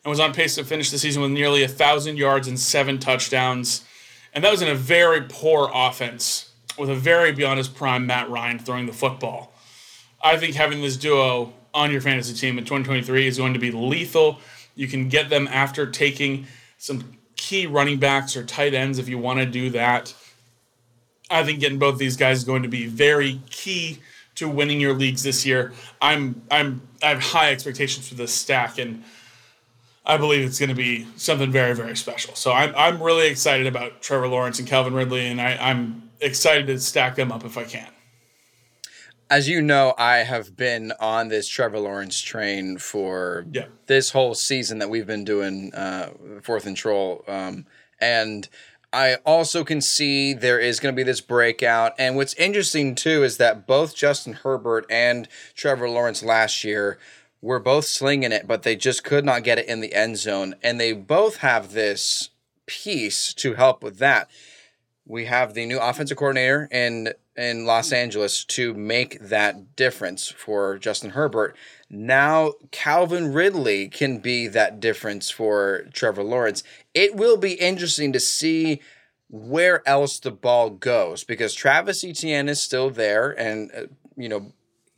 and 0.03 0.09
was 0.09 0.19
on 0.19 0.33
pace 0.33 0.55
to 0.55 0.63
finish 0.63 0.91
the 0.91 0.97
season 0.97 1.21
with 1.21 1.31
nearly 1.31 1.61
1,000 1.61 2.17
yards 2.17 2.47
and 2.47 2.59
seven 2.59 2.99
touchdowns. 2.99 3.83
And 4.33 4.43
that 4.43 4.51
was 4.51 4.61
in 4.61 4.67
a 4.67 4.75
very 4.75 5.21
poor 5.21 5.71
offense 5.73 6.46
with 6.77 6.89
a 6.89 6.95
very 6.95 7.31
beyond 7.31 7.57
his 7.57 7.67
prime 7.67 8.05
Matt 8.05 8.29
Ryan 8.29 8.59
throwing 8.59 8.85
the 8.85 8.93
football. 8.93 9.53
I 10.21 10.37
think 10.37 10.55
having 10.55 10.81
this 10.81 10.97
duo 10.97 11.53
on 11.73 11.91
your 11.91 12.01
fantasy 12.01 12.33
team 12.33 12.57
in 12.57 12.65
2023 12.65 13.27
is 13.27 13.37
going 13.37 13.53
to 13.53 13.59
be 13.59 13.71
lethal. 13.71 14.39
You 14.75 14.87
can 14.87 15.09
get 15.09 15.29
them 15.29 15.47
after 15.47 15.89
taking 15.89 16.47
some 16.77 17.17
key 17.35 17.67
running 17.67 17.99
backs 17.99 18.35
or 18.35 18.43
tight 18.43 18.73
ends 18.73 18.99
if 18.99 19.07
you 19.07 19.17
want 19.17 19.39
to 19.39 19.45
do 19.45 19.69
that. 19.71 20.13
I 21.29 21.43
think 21.43 21.59
getting 21.59 21.79
both 21.79 21.97
these 21.97 22.17
guys 22.17 22.39
is 22.39 22.43
going 22.43 22.63
to 22.63 22.69
be 22.69 22.87
very 22.87 23.41
key 23.49 23.99
to 24.35 24.47
winning 24.47 24.79
your 24.79 24.93
leagues 24.93 25.23
this 25.23 25.45
year. 25.45 25.73
I'm 26.01 26.41
I'm 26.49 26.81
I 27.01 27.09
have 27.09 27.21
high 27.21 27.51
expectations 27.51 28.07
for 28.07 28.15
this 28.15 28.33
stack, 28.33 28.77
and 28.77 29.03
I 30.05 30.17
believe 30.17 30.45
it's 30.45 30.59
going 30.59 30.69
to 30.69 30.75
be 30.75 31.07
something 31.17 31.51
very 31.51 31.75
very 31.75 31.97
special. 31.97 32.35
So 32.35 32.51
I'm 32.51 32.73
I'm 32.75 33.01
really 33.01 33.27
excited 33.27 33.67
about 33.67 34.01
Trevor 34.01 34.27
Lawrence 34.27 34.59
and 34.59 34.67
Calvin 34.67 34.93
Ridley, 34.93 35.27
and 35.27 35.41
I, 35.41 35.57
I'm 35.59 36.06
excited 36.19 36.67
to 36.67 36.79
stack 36.79 37.15
them 37.15 37.31
up 37.31 37.45
if 37.45 37.57
I 37.57 37.63
can. 37.63 37.89
As 39.29 39.49
you 39.49 39.61
know, 39.61 39.93
I 39.97 40.17
have 40.17 40.55
been 40.55 40.93
on 41.01 41.27
this 41.27 41.49
Trevor 41.49 41.79
Lawrence 41.79 42.21
train 42.21 42.77
for 42.77 43.45
yeah. 43.51 43.65
this 43.87 44.11
whole 44.11 44.33
season 44.35 44.79
that 44.79 44.89
we've 44.89 45.07
been 45.07 45.25
doing 45.25 45.73
uh, 45.73 46.11
Fourth 46.41 46.65
and 46.65 46.77
Troll, 46.77 47.25
um, 47.27 47.65
and 47.99 48.47
I 48.93 49.15
also 49.25 49.63
can 49.63 49.81
see 49.81 50.33
there 50.33 50.59
is 50.59 50.79
going 50.79 50.95
to 50.95 50.97
be 50.97 51.03
this 51.03 51.21
breakout. 51.21 51.93
And 51.99 52.15
what's 52.15 52.33
interesting 52.35 52.95
too 52.95 53.23
is 53.23 53.37
that 53.37 53.67
both 53.67 53.95
Justin 53.95 54.33
Herbert 54.33 54.85
and 54.89 55.27
Trevor 55.55 55.89
Lawrence 55.89 56.23
last 56.23 56.63
year 56.63 56.97
were 57.41 57.59
both 57.59 57.85
slinging 57.85 58.31
it, 58.31 58.47
but 58.47 58.63
they 58.63 58.75
just 58.75 59.03
could 59.03 59.25
not 59.25 59.43
get 59.43 59.59
it 59.59 59.67
in 59.67 59.81
the 59.81 59.93
end 59.93 60.17
zone. 60.17 60.55
And 60.63 60.79
they 60.79 60.93
both 60.93 61.37
have 61.37 61.73
this 61.73 62.29
piece 62.65 63.33
to 63.35 63.55
help 63.55 63.83
with 63.83 63.99
that. 63.99 64.29
We 65.07 65.25
have 65.25 65.53
the 65.53 65.65
new 65.65 65.79
offensive 65.79 66.17
coordinator 66.17 66.67
in 66.69 67.13
in 67.37 67.65
Los 67.65 67.91
Angeles 67.91 68.43
to 68.45 68.73
make 68.73 69.19
that 69.19 69.75
difference 69.75 70.27
for 70.27 70.77
Justin 70.77 71.11
Herbert. 71.11 71.55
Now 71.89 72.53
Calvin 72.71 73.31
Ridley 73.31 73.87
can 73.87 74.17
be 74.17 74.47
that 74.47 74.79
difference 74.79 75.29
for 75.29 75.85
Trevor 75.93 76.23
Lawrence. 76.23 76.63
It 76.93 77.15
will 77.15 77.37
be 77.37 77.53
interesting 77.53 78.11
to 78.13 78.19
see 78.19 78.81
where 79.29 79.87
else 79.87 80.19
the 80.19 80.31
ball 80.31 80.71
goes 80.71 81.23
because 81.23 81.53
Travis 81.53 82.03
Etienne 82.03 82.49
is 82.49 82.59
still 82.59 82.89
there 82.89 83.31
and 83.39 83.71
uh, 83.73 83.81
you 84.17 84.27
know 84.27 84.51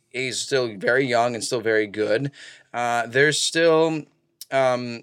he's 0.08 0.40
still 0.40 0.76
very 0.76 1.06
young 1.06 1.34
and 1.34 1.44
still 1.44 1.60
very 1.60 1.86
good. 1.86 2.32
Uh, 2.74 3.06
there's 3.06 3.40
still 3.40 4.02
um, 4.50 5.02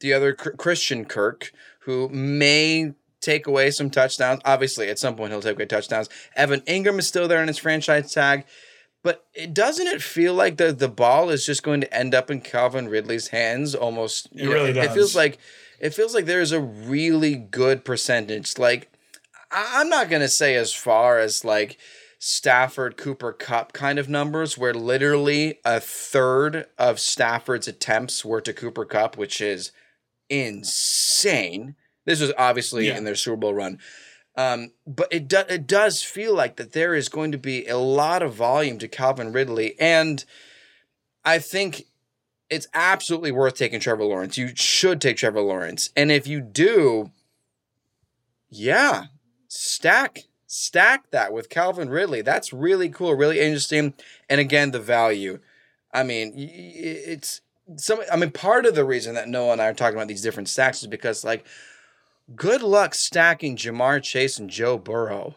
the 0.00 0.12
other 0.12 0.32
Christian 0.34 1.04
Kirk 1.04 1.52
who 1.80 2.08
may 2.08 2.94
take 3.20 3.46
away 3.46 3.70
some 3.70 3.90
touchdowns. 3.90 4.40
Obviously, 4.44 4.88
at 4.88 4.98
some 4.98 5.16
point 5.16 5.32
he'll 5.32 5.42
take 5.42 5.56
away 5.56 5.66
touchdowns. 5.66 6.08
Evan 6.36 6.60
Engram 6.62 6.98
is 6.98 7.08
still 7.08 7.28
there 7.28 7.42
in 7.42 7.48
his 7.48 7.58
franchise 7.58 8.12
tag. 8.12 8.44
But 9.04 9.24
it 9.32 9.54
doesn't 9.54 9.86
it 9.86 10.02
feel 10.02 10.34
like 10.34 10.56
the 10.56 10.72
the 10.72 10.88
ball 10.88 11.30
is 11.30 11.46
just 11.46 11.62
going 11.62 11.80
to 11.80 11.94
end 11.94 12.14
up 12.14 12.30
in 12.30 12.40
Calvin 12.40 12.88
Ridley's 12.88 13.28
hands 13.28 13.74
almost? 13.74 14.28
It 14.32 14.48
really 14.48 14.72
does. 14.72 14.86
It 14.86 14.92
feels 14.92 15.16
like 15.16 15.38
it 15.78 15.94
feels 15.94 16.14
like 16.14 16.26
there's 16.26 16.52
a 16.52 16.60
really 16.60 17.36
good 17.36 17.84
percentage. 17.84 18.58
Like 18.58 18.90
I'm 19.50 19.88
not 19.88 20.10
gonna 20.10 20.28
say 20.28 20.56
as 20.56 20.74
far 20.74 21.18
as 21.18 21.44
like 21.44 21.78
Stafford 22.18 22.96
Cooper 22.96 23.32
Kupp 23.32 23.72
kind 23.72 23.98
of 23.98 24.08
numbers, 24.08 24.58
where 24.58 24.74
literally 24.74 25.60
a 25.64 25.80
third 25.80 26.66
of 26.76 26.98
Stafford's 26.98 27.68
attempts 27.68 28.24
were 28.24 28.40
to 28.40 28.52
Cooper 28.52 28.84
Kupp, 28.84 29.16
which 29.16 29.40
is 29.40 29.70
insane. 30.28 31.76
This 32.08 32.22
was 32.22 32.32
obviously 32.38 32.86
yeah. 32.86 32.96
in 32.96 33.04
their 33.04 33.14
Super 33.14 33.36
Bowl 33.36 33.52
run. 33.52 33.78
Um, 34.34 34.70
but 34.86 35.08
it 35.10 35.28
do, 35.28 35.42
it 35.46 35.66
does 35.66 36.02
feel 36.02 36.34
like 36.34 36.56
that 36.56 36.72
there 36.72 36.94
is 36.94 37.10
going 37.10 37.32
to 37.32 37.38
be 37.38 37.66
a 37.66 37.76
lot 37.76 38.22
of 38.22 38.32
volume 38.32 38.78
to 38.78 38.88
Calvin 38.88 39.30
Ridley, 39.30 39.78
and 39.78 40.24
I 41.22 41.38
think 41.38 41.84
it's 42.48 42.66
absolutely 42.72 43.30
worth 43.30 43.56
taking 43.56 43.78
Trevor 43.78 44.04
Lawrence. 44.04 44.38
You 44.38 44.52
should 44.54 45.02
take 45.02 45.18
Trevor 45.18 45.42
Lawrence, 45.42 45.90
and 45.94 46.10
if 46.10 46.26
you 46.26 46.40
do, 46.40 47.10
yeah, 48.48 49.08
stack 49.48 50.20
stack 50.46 51.10
that 51.10 51.30
with 51.34 51.50
Calvin 51.50 51.90
Ridley. 51.90 52.22
That's 52.22 52.50
really 52.50 52.88
cool, 52.88 53.14
really 53.14 53.40
interesting, 53.40 53.92
and 54.30 54.40
again, 54.40 54.70
the 54.70 54.80
value. 54.80 55.40
I 55.92 56.04
mean, 56.04 56.32
it's 56.36 57.42
some. 57.76 58.00
I 58.10 58.16
mean, 58.16 58.30
part 58.30 58.64
of 58.64 58.74
the 58.74 58.86
reason 58.86 59.14
that 59.16 59.28
Noah 59.28 59.52
and 59.52 59.60
I 59.60 59.66
are 59.66 59.74
talking 59.74 59.96
about 59.96 60.08
these 60.08 60.22
different 60.22 60.48
stacks 60.48 60.80
is 60.80 60.86
because 60.86 61.22
like 61.22 61.44
good 62.34 62.62
luck 62.62 62.94
stacking 62.94 63.56
Ja'Marr 63.56 64.02
Chase 64.02 64.38
and 64.38 64.50
Joe 64.50 64.78
Burrow. 64.78 65.36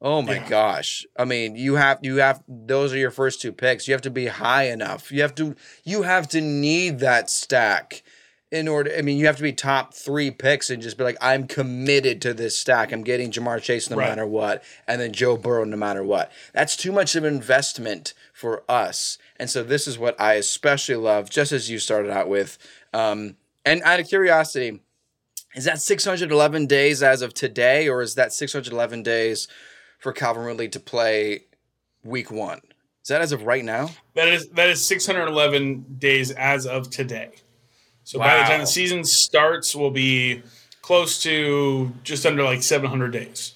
Oh 0.00 0.22
my 0.22 0.34
yeah. 0.34 0.48
gosh. 0.48 1.06
I 1.16 1.24
mean, 1.24 1.56
you 1.56 1.74
have 1.74 1.98
you 2.02 2.16
have 2.16 2.42
those 2.46 2.92
are 2.92 2.98
your 2.98 3.10
first 3.10 3.42
two 3.42 3.52
picks. 3.52 3.88
You 3.88 3.94
have 3.94 4.02
to 4.02 4.10
be 4.10 4.26
high 4.26 4.68
enough. 4.68 5.10
You 5.10 5.22
have 5.22 5.34
to 5.36 5.56
you 5.82 6.02
have 6.02 6.28
to 6.28 6.40
need 6.40 7.00
that 7.00 7.28
stack 7.28 8.04
in 8.52 8.68
order 8.68 8.92
I 8.96 9.02
mean, 9.02 9.18
you 9.18 9.26
have 9.26 9.36
to 9.38 9.42
be 9.42 9.52
top 9.52 9.92
3 9.94 10.30
picks 10.30 10.70
and 10.70 10.80
just 10.80 10.96
be 10.96 11.04
like 11.04 11.16
I'm 11.20 11.48
committed 11.48 12.22
to 12.22 12.32
this 12.32 12.56
stack. 12.56 12.92
I'm 12.92 13.02
getting 13.02 13.32
Ja'Marr 13.32 13.60
Chase 13.60 13.90
no 13.90 13.96
right. 13.96 14.08
matter 14.08 14.26
what 14.26 14.62
and 14.86 15.00
then 15.00 15.12
Joe 15.12 15.36
Burrow 15.36 15.64
no 15.64 15.76
matter 15.76 16.04
what. 16.04 16.30
That's 16.54 16.76
too 16.76 16.92
much 16.92 17.16
of 17.16 17.24
an 17.24 17.34
investment 17.34 18.14
for 18.32 18.62
us. 18.68 19.18
And 19.36 19.50
so 19.50 19.64
this 19.64 19.88
is 19.88 19.98
what 19.98 20.18
I 20.20 20.34
especially 20.34 20.94
love 20.94 21.28
just 21.28 21.50
as 21.50 21.68
you 21.68 21.80
started 21.80 22.12
out 22.12 22.28
with 22.28 22.56
um 22.94 23.36
and 23.64 23.82
out 23.82 23.98
of 23.98 24.08
curiosity, 24.08 24.80
is 25.54 25.64
that 25.64 25.80
611 25.80 26.66
days 26.66 27.02
as 27.02 27.22
of 27.22 27.34
today, 27.34 27.88
or 27.88 28.02
is 28.02 28.14
that 28.14 28.32
611 28.32 29.02
days 29.02 29.48
for 29.98 30.12
Calvin 30.12 30.44
Ridley 30.44 30.68
to 30.68 30.80
play 30.80 31.44
week 32.04 32.30
one? 32.30 32.60
Is 33.02 33.08
that 33.08 33.22
as 33.22 33.32
of 33.32 33.42
right 33.42 33.64
now? 33.64 33.90
That 34.14 34.28
is 34.28 34.48
that 34.50 34.68
is 34.68 34.84
611 34.84 35.96
days 35.98 36.30
as 36.32 36.66
of 36.66 36.90
today. 36.90 37.30
So 38.04 38.18
wow. 38.18 38.26
by 38.26 38.38
the 38.38 38.44
time 38.44 38.60
the 38.60 38.66
season 38.66 39.04
starts, 39.04 39.74
we'll 39.74 39.90
be 39.90 40.42
close 40.82 41.22
to 41.22 41.92
just 42.02 42.26
under 42.26 42.42
like 42.42 42.62
700 42.62 43.10
days. 43.10 43.54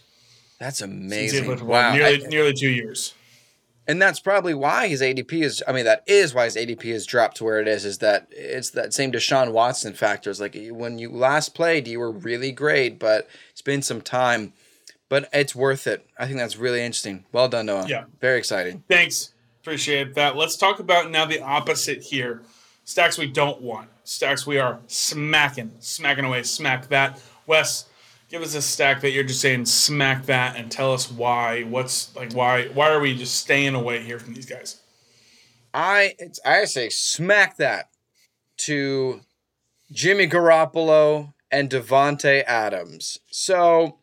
That's 0.58 0.80
amazing. 0.80 1.66
Wow, 1.66 1.94
nearly 1.94 2.24
I, 2.24 2.28
nearly 2.28 2.54
two 2.54 2.70
years 2.70 3.14
and 3.86 4.00
that's 4.00 4.20
probably 4.20 4.54
why 4.54 4.88
his 4.88 5.02
ADP 5.02 5.32
is. 5.42 5.62
I 5.66 5.72
mean, 5.72 5.84
that 5.84 6.04
is 6.06 6.34
why 6.34 6.44
his 6.44 6.56
ADP 6.56 6.92
has 6.92 7.06
dropped 7.06 7.38
to 7.38 7.44
where 7.44 7.60
it 7.60 7.68
is. 7.68 7.84
Is 7.84 7.98
that 7.98 8.28
it's 8.30 8.70
that 8.70 8.94
same 8.94 9.12
Deshaun 9.12 9.52
Watson 9.52 9.94
factors. 9.94 10.40
Like 10.40 10.56
when 10.70 10.98
you 10.98 11.10
last 11.10 11.54
played, 11.54 11.88
you 11.88 11.98
were 12.00 12.12
really 12.12 12.52
great, 12.52 12.98
but 12.98 13.28
it's 13.50 13.62
been 13.62 13.82
some 13.82 14.00
time. 14.00 14.52
But 15.08 15.28
it's 15.32 15.54
worth 15.54 15.86
it. 15.86 16.06
I 16.18 16.26
think 16.26 16.38
that's 16.38 16.56
really 16.56 16.82
interesting. 16.82 17.24
Well 17.32 17.48
done, 17.48 17.66
Noah. 17.66 17.86
Yeah, 17.86 18.04
very 18.20 18.38
exciting. 18.38 18.82
Thanks. 18.88 19.34
Appreciate 19.60 20.14
that. 20.14 20.36
Let's 20.36 20.56
talk 20.56 20.80
about 20.80 21.10
now 21.10 21.24
the 21.24 21.40
opposite 21.40 22.02
here. 22.02 22.42
Stacks 22.84 23.16
we 23.16 23.28
don't 23.28 23.60
want. 23.60 23.88
Stacks 24.04 24.44
we 24.46 24.58
are 24.58 24.80
smacking, 24.88 25.72
smacking 25.78 26.24
away, 26.24 26.42
smack 26.42 26.88
that. 26.88 27.20
Wes, 27.46 27.84
give 28.32 28.42
us 28.42 28.54
a 28.54 28.62
stack 28.62 29.02
that 29.02 29.10
you're 29.10 29.22
just 29.22 29.42
saying 29.42 29.66
smack 29.66 30.24
that 30.24 30.56
and 30.56 30.72
tell 30.72 30.92
us 30.92 31.10
why. 31.10 31.62
What's 31.62 32.16
like 32.16 32.32
why 32.32 32.64
why 32.68 32.90
are 32.90 32.98
we 32.98 33.14
just 33.14 33.36
staying 33.36 33.74
away 33.74 34.02
here 34.02 34.18
from 34.18 34.34
these 34.34 34.46
guys? 34.46 34.80
I 35.72 36.14
it's 36.18 36.40
I 36.44 36.64
say 36.64 36.88
smack 36.88 37.58
that 37.58 37.90
to 38.58 39.20
Jimmy 39.92 40.26
Garoppolo 40.26 41.34
and 41.50 41.68
Davante 41.70 42.42
Adams. 42.44 43.18
So 43.30 43.98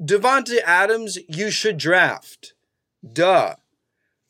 Davante 0.00 0.58
Adams, 0.64 1.18
you 1.28 1.50
should 1.50 1.76
draft. 1.76 2.54
Duh. 3.12 3.56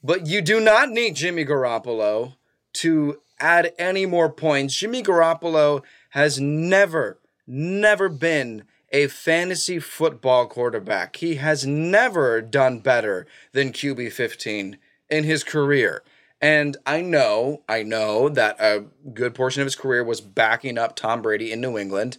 But 0.02 0.26
you 0.26 0.40
do 0.42 0.60
not 0.60 0.90
need 0.90 1.16
Jimmy 1.16 1.44
Garoppolo 1.44 2.34
to 2.74 3.20
add 3.40 3.72
any 3.78 4.06
more 4.06 4.30
points. 4.30 4.74
Jimmy 4.74 5.02
Garoppolo 5.02 5.82
has 6.10 6.38
never, 6.38 7.18
never 7.46 8.08
been 8.08 8.64
a 8.90 9.08
fantasy 9.08 9.78
football 9.78 10.46
quarterback. 10.46 11.16
He 11.16 11.36
has 11.36 11.66
never 11.66 12.40
done 12.40 12.78
better 12.78 13.26
than 13.52 13.72
QB 13.72 14.12
15 14.12 14.78
in 15.10 15.24
his 15.24 15.42
career. 15.42 16.02
And 16.40 16.76
I 16.86 17.00
know, 17.00 17.62
I 17.68 17.82
know 17.82 18.28
that 18.28 18.60
a 18.60 18.84
good 19.12 19.34
portion 19.34 19.62
of 19.62 19.66
his 19.66 19.76
career 19.76 20.04
was 20.04 20.20
backing 20.20 20.78
up 20.78 20.94
Tom 20.94 21.22
Brady 21.22 21.50
in 21.50 21.60
New 21.60 21.78
England. 21.78 22.18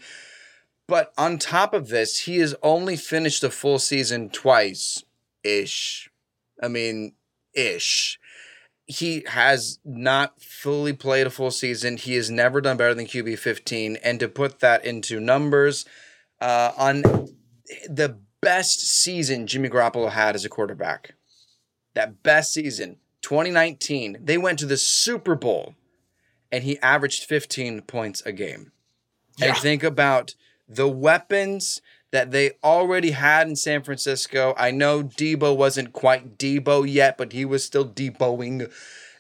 But 0.87 1.13
on 1.17 1.37
top 1.37 1.73
of 1.73 1.87
this, 1.87 2.21
he 2.21 2.37
has 2.37 2.55
only 2.61 2.95
finished 2.95 3.43
a 3.43 3.49
full 3.49 3.79
season 3.79 4.29
twice 4.29 5.03
ish. 5.43 6.09
I 6.61 6.67
mean, 6.67 7.13
ish. 7.53 8.19
He 8.85 9.23
has 9.27 9.79
not 9.83 10.41
fully 10.41 10.93
played 10.93 11.25
a 11.25 11.31
full 11.31 11.51
season. 11.51 11.97
He 11.97 12.15
has 12.15 12.29
never 12.29 12.61
done 12.61 12.77
better 12.77 12.93
than 12.93 13.07
QB 13.07 13.39
15. 13.39 13.97
And 14.03 14.19
to 14.19 14.27
put 14.27 14.59
that 14.59 14.85
into 14.85 15.19
numbers, 15.19 15.85
uh, 16.39 16.71
on 16.77 17.01
the 17.89 18.19
best 18.41 18.81
season 18.81 19.47
Jimmy 19.47 19.69
Garoppolo 19.69 20.11
had 20.11 20.35
as 20.35 20.45
a 20.45 20.49
quarterback, 20.49 21.15
that 21.95 22.21
best 22.21 22.53
season, 22.53 22.97
2019, 23.21 24.19
they 24.23 24.37
went 24.37 24.59
to 24.59 24.67
the 24.67 24.77
Super 24.77 25.35
Bowl 25.35 25.73
and 26.51 26.63
he 26.63 26.77
averaged 26.79 27.23
15 27.23 27.81
points 27.81 28.21
a 28.21 28.31
game. 28.31 28.71
Yeah. 29.37 29.47
And 29.47 29.57
think 29.57 29.83
about 29.83 30.35
the 30.67 30.87
weapons 30.87 31.81
that 32.15 32.31
they 32.31 32.51
already 32.63 33.11
had 33.11 33.45
in 33.45 33.57
San 33.57 33.83
Francisco. 33.83 34.53
I 34.57 34.71
know 34.71 35.03
Deebo 35.03 35.53
wasn't 35.53 35.91
quite 35.91 36.37
Deebo 36.37 36.89
yet, 36.89 37.17
but 37.17 37.33
he 37.33 37.43
was 37.43 37.65
still 37.65 37.85
Deboing. 37.85 38.71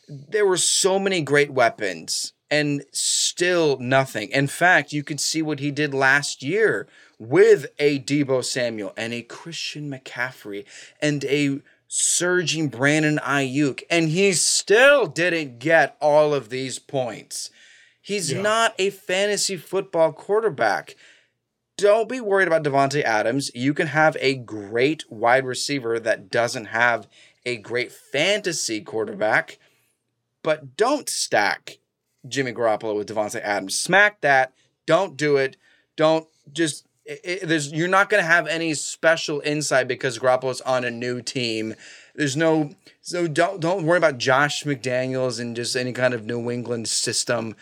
There 0.07 0.45
were 0.45 0.55
so 0.55 0.97
many 0.97 1.21
great 1.21 1.51
weapons 1.51 2.31
and 2.49 2.85
still 2.93 3.77
nothing. 3.79 4.29
In 4.29 4.47
fact, 4.47 4.93
you 4.93 5.03
can 5.03 5.17
see 5.17 5.41
what 5.41 5.59
he 5.59 5.71
did 5.71 5.93
last 5.93 6.41
year 6.41 6.87
with 7.19 7.65
a 7.79 7.99
Deebo 7.99 8.45
Samuel 8.45 8.93
and 8.95 9.11
a 9.11 9.23
Christian 9.23 9.91
McCaffrey 9.91 10.63
and 11.01 11.25
a 11.25 11.59
surging 11.89 12.69
Brandon 12.69 13.19
Aiyuk, 13.23 13.83
and 13.89 14.07
he 14.07 14.31
still 14.31 15.05
didn't 15.05 15.59
get 15.59 15.97
all 15.99 16.33
of 16.33 16.47
these 16.47 16.79
points. 16.79 17.49
He's 18.01 18.31
yeah. 18.31 18.41
not 18.41 18.73
a 18.79 18.89
fantasy 18.89 19.57
football 19.57 20.13
quarterback 20.13 20.95
don't 21.77 22.07
be 22.09 22.21
worried 22.21 22.47
about 22.47 22.63
Davante 22.63 23.03
Adams. 23.03 23.51
You 23.53 23.73
can 23.73 23.87
have 23.87 24.15
a 24.19 24.35
great 24.35 25.09
wide 25.11 25.45
receiver 25.45 25.99
that 25.99 26.29
doesn't 26.29 26.65
have 26.65 27.07
a 27.45 27.57
great 27.57 27.91
fantasy 27.91 28.81
quarterback, 28.81 29.59
but 30.41 30.77
don't 30.77 31.09
stack 31.09 31.79
Jimmy 32.27 32.53
Garoppolo 32.53 32.95
with 32.95 33.09
Davante 33.09 33.41
Adams. 33.41 33.77
Smack 33.77 34.21
that. 34.21 34.53
Don't 34.85 35.17
do 35.17 35.37
it. 35.37 35.57
Don't 35.95 36.27
just. 36.51 36.85
It, 37.05 37.19
it, 37.23 37.47
there's 37.47 37.71
you're 37.71 37.87
not 37.87 38.09
going 38.09 38.23
to 38.23 38.27
have 38.27 38.47
any 38.47 38.73
special 38.73 39.39
insight 39.41 39.87
because 39.87 40.17
Garoppolo's 40.17 40.61
on 40.61 40.83
a 40.85 40.91
new 40.91 41.21
team. 41.21 41.75
There's 42.15 42.35
no 42.35 42.71
so 43.01 43.27
don't 43.27 43.59
don't 43.59 43.85
worry 43.85 43.97
about 43.97 44.17
Josh 44.17 44.63
McDaniels 44.63 45.39
and 45.39 45.55
just 45.55 45.75
any 45.75 45.93
kind 45.93 46.13
of 46.13 46.25
New 46.25 46.49
England 46.49 46.87
system. 46.87 47.55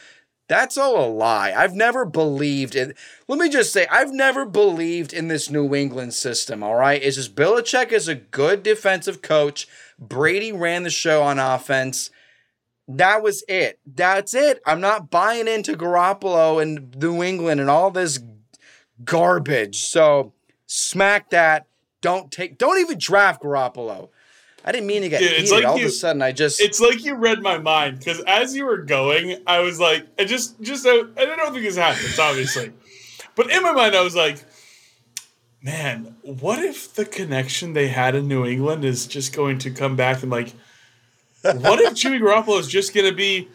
That's 0.49 0.77
all 0.77 1.05
a 1.05 1.07
lie. 1.07 1.53
I've 1.55 1.73
never 1.73 2.05
believed 2.05 2.75
in. 2.75 2.93
Let 3.27 3.39
me 3.39 3.49
just 3.49 3.71
say, 3.71 3.87
I've 3.89 4.11
never 4.11 4.45
believed 4.45 5.13
in 5.13 5.27
this 5.29 5.49
New 5.49 5.73
England 5.73 6.13
system. 6.13 6.61
All 6.61 6.75
right, 6.75 7.01
it's 7.01 7.15
just 7.15 7.35
Belichick 7.35 7.91
is 7.91 8.07
a 8.07 8.15
good 8.15 8.61
defensive 8.61 9.21
coach. 9.21 9.67
Brady 9.97 10.51
ran 10.51 10.83
the 10.83 10.89
show 10.89 11.23
on 11.23 11.39
offense. 11.39 12.11
That 12.87 13.23
was 13.23 13.43
it. 13.47 13.79
That's 13.85 14.33
it. 14.33 14.61
I'm 14.65 14.81
not 14.81 15.09
buying 15.09 15.47
into 15.47 15.77
Garoppolo 15.77 16.61
and 16.61 16.93
New 16.97 17.23
England 17.23 17.61
and 17.61 17.69
all 17.69 17.91
this 17.91 18.19
garbage. 19.05 19.77
So 19.83 20.33
smack 20.65 21.29
that. 21.29 21.67
Don't 22.01 22.31
take. 22.31 22.57
Don't 22.57 22.79
even 22.79 22.97
draft 22.97 23.41
Garoppolo. 23.41 24.09
I 24.65 24.71
didn't 24.71 24.87
mean 24.87 25.01
to 25.01 25.09
get 25.09 25.19
Dude, 25.19 25.31
heated. 25.31 25.51
Like 25.51 25.65
All 25.65 25.77
you, 25.77 25.85
of 25.85 25.89
a 25.89 25.93
sudden, 25.93 26.21
I 26.21 26.31
just. 26.31 26.61
It's 26.61 26.79
like 26.79 27.03
you 27.03 27.15
read 27.15 27.41
my 27.41 27.57
mind 27.57 27.99
because 27.99 28.21
as 28.21 28.55
you 28.55 28.65
were 28.65 28.77
going, 28.77 29.37
I 29.45 29.59
was 29.59 29.79
like, 29.79 30.07
I 30.17 30.25
just, 30.25 30.61
just, 30.61 30.85
I, 30.87 31.01
I 31.17 31.25
don't 31.25 31.51
think 31.51 31.65
this 31.65 31.75
happens, 31.75 32.17
obviously. 32.17 32.71
but 33.35 33.51
in 33.51 33.61
my 33.61 33.73
mind, 33.73 33.95
I 33.95 34.01
was 34.01 34.15
like, 34.15 34.43
man, 35.61 36.15
what 36.21 36.59
if 36.59 36.93
the 36.93 37.05
connection 37.05 37.73
they 37.73 37.89
had 37.89 38.15
in 38.15 38.27
New 38.27 38.45
England 38.45 38.85
is 38.85 39.05
just 39.05 39.35
going 39.35 39.57
to 39.59 39.71
come 39.71 39.95
back 39.95 40.21
and 40.21 40.31
like, 40.31 40.53
what 41.41 41.81
if 41.81 41.93
Jimmy 41.93 42.19
Garoppolo 42.19 42.59
is 42.59 42.67
just 42.67 42.93
going 42.93 43.09
to 43.09 43.15
be 43.15 43.49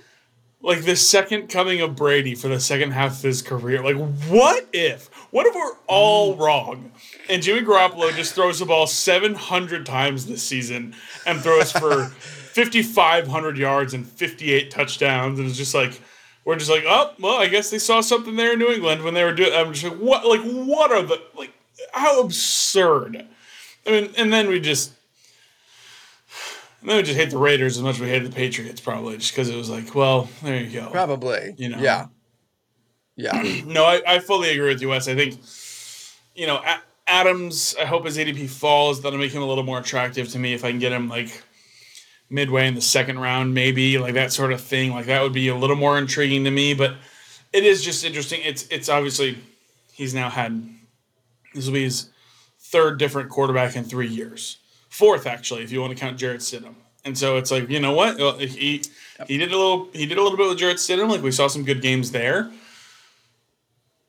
like 0.63 0.85
the 0.85 0.97
second 0.97 1.49
coming 1.49 1.81
of 1.81 1.97
Brady 1.97 2.35
for 2.35 2.49
the 2.49 2.61
second 2.61 2.93
half 2.93 3.19
of 3.19 3.23
his 3.23 3.43
career? 3.43 3.83
Like, 3.83 3.97
what 4.29 4.67
if? 4.73 5.09
What 5.31 5.47
if 5.47 5.55
we're 5.55 5.77
all 5.87 6.35
wrong? 6.37 6.93
and 7.29 7.43
Jimmy 7.43 7.61
Garoppolo 7.61 8.15
just 8.15 8.35
throws 8.35 8.59
the 8.59 8.67
ball 8.67 8.87
700 8.87 9.85
times 9.87 10.27
this 10.27 10.43
season 10.43 10.95
and 11.27 11.41
throws 11.41 11.73
for 11.73 12.05
5,500 12.55 13.59
yards 13.59 13.95
and 13.95 14.07
58 14.07 14.71
touchdowns, 14.71 15.39
and 15.39 15.49
it's 15.49 15.57
just 15.57 15.75
like 15.75 16.01
we're 16.45 16.57
just 16.57 16.71
like, 16.71 16.85
oh, 16.87 17.13
well, 17.21 17.39
I 17.39 17.47
guess 17.47 17.71
they 17.71 17.79
saw 17.79 18.01
something 18.01 18.37
there 18.37 18.55
in 18.55 18.59
New 18.59 18.71
England 18.71 19.05
when 19.05 19.13
they 19.13 19.23
were 19.23 19.35
doing. 19.35 19.53
I'm 19.53 19.73
just 19.73 19.85
like, 19.85 19.99
what? 19.99 20.27
Like, 20.27 20.41
what 20.41 20.91
are 20.91 21.03
the 21.03 21.21
like? 21.37 21.53
How 21.93 22.23
absurd! 22.23 23.27
I 23.87 23.91
mean, 23.91 24.11
and 24.17 24.33
then 24.33 24.49
we 24.49 24.59
just. 24.61 24.93
And 26.81 26.89
then 26.89 26.97
we 26.97 27.03
just 27.03 27.19
hate 27.19 27.31
the 27.31 27.39
Raiders 27.39 27.77
as 27.77 27.83
much 27.83 27.97
as 27.97 28.01
we 28.01 28.09
hate 28.09 28.21
the 28.21 28.31
Patriots, 28.31 28.81
probably, 28.81 29.17
just 29.17 29.33
because 29.33 29.49
it 29.49 29.57
was 29.57 29.69
like, 29.69 29.95
well, 29.95 30.29
there 30.43 30.63
you 30.63 30.71
go. 30.71 30.91
Probably. 30.91 31.55
You 31.57 31.71
know. 31.71 31.79
Yeah. 31.79 32.07
Yeah. 33.17 33.43
no, 33.67 33.85
I, 33.85 34.01
I 34.07 34.19
fully 34.21 34.51
agree 34.51 34.69
with 34.69 34.81
you, 34.81 34.89
Wes. 34.89 35.09
I 35.09 35.15
think, 35.15 35.39
you 36.35 36.47
know, 36.47 36.63
Adams, 37.07 37.75
I 37.81 37.85
hope 37.85 38.05
his 38.05 38.19
ADP 38.19 38.49
falls. 38.49 39.03
That'll 39.03 39.19
make 39.19 39.33
him 39.33 39.43
a 39.43 39.47
little 39.47 39.65
more 39.65 39.79
attractive 39.79 40.29
to 40.31 40.39
me 40.39 40.55
if 40.55 40.65
I 40.65 40.71
can 40.71 40.79
get 40.79 40.93
him 40.93 41.09
like 41.09 41.43
midway 42.31 42.67
in 42.67 42.75
the 42.75 42.81
second 42.81 43.19
round, 43.19 43.55
maybe 43.55 43.99
like 43.99 44.15
that 44.15 44.33
sort 44.33 44.53
of 44.53 44.61
thing. 44.61 44.93
Like 44.93 45.07
that 45.07 45.23
would 45.23 45.33
be 45.33 45.49
a 45.49 45.57
little 45.57 45.77
more 45.77 45.99
intriguing 45.99 46.45
to 46.45 46.51
me. 46.51 46.75
But 46.75 46.97
it 47.53 47.65
is 47.65 47.83
just 47.83 48.05
interesting. 48.05 48.41
It's 48.45 48.69
it's 48.69 48.89
obviously 48.89 49.39
he's 49.93 50.15
now 50.15 50.29
had 50.29 50.63
this 51.55 51.67
will 51.67 51.75
be 51.75 51.85
his 51.85 52.11
third 52.61 52.99
different 52.99 53.31
quarterback 53.31 53.75
in 53.77 53.85
three 53.85 54.09
years, 54.09 54.59
fourth 54.89 55.27
actually 55.27 55.63
if 55.63 55.73
you 55.73 55.81
want 55.81 55.93
to 55.93 55.99
count 55.99 56.17
Jarrett 56.19 56.41
Stidham. 56.41 56.75
And 57.05 57.17
so 57.17 57.37
it's 57.37 57.51
like 57.51 57.69
you 57.71 57.81
know 57.81 57.93
what 57.93 58.41
he 58.41 58.83
he 59.27 59.39
did 59.39 59.53
a 59.53 59.57
little 59.57 59.89
he 59.93 60.07
did 60.07 60.19
a 60.19 60.23
little 60.23 60.37
bit 60.37 60.49
with 60.49 60.59
Jarrett 60.59 60.79
Stidham. 60.79 61.09
Like 61.09 61.23
we 61.23 61.31
saw 61.31 61.47
some 61.49 61.65
good 61.65 61.81
games 61.81 62.11
there. 62.11 62.51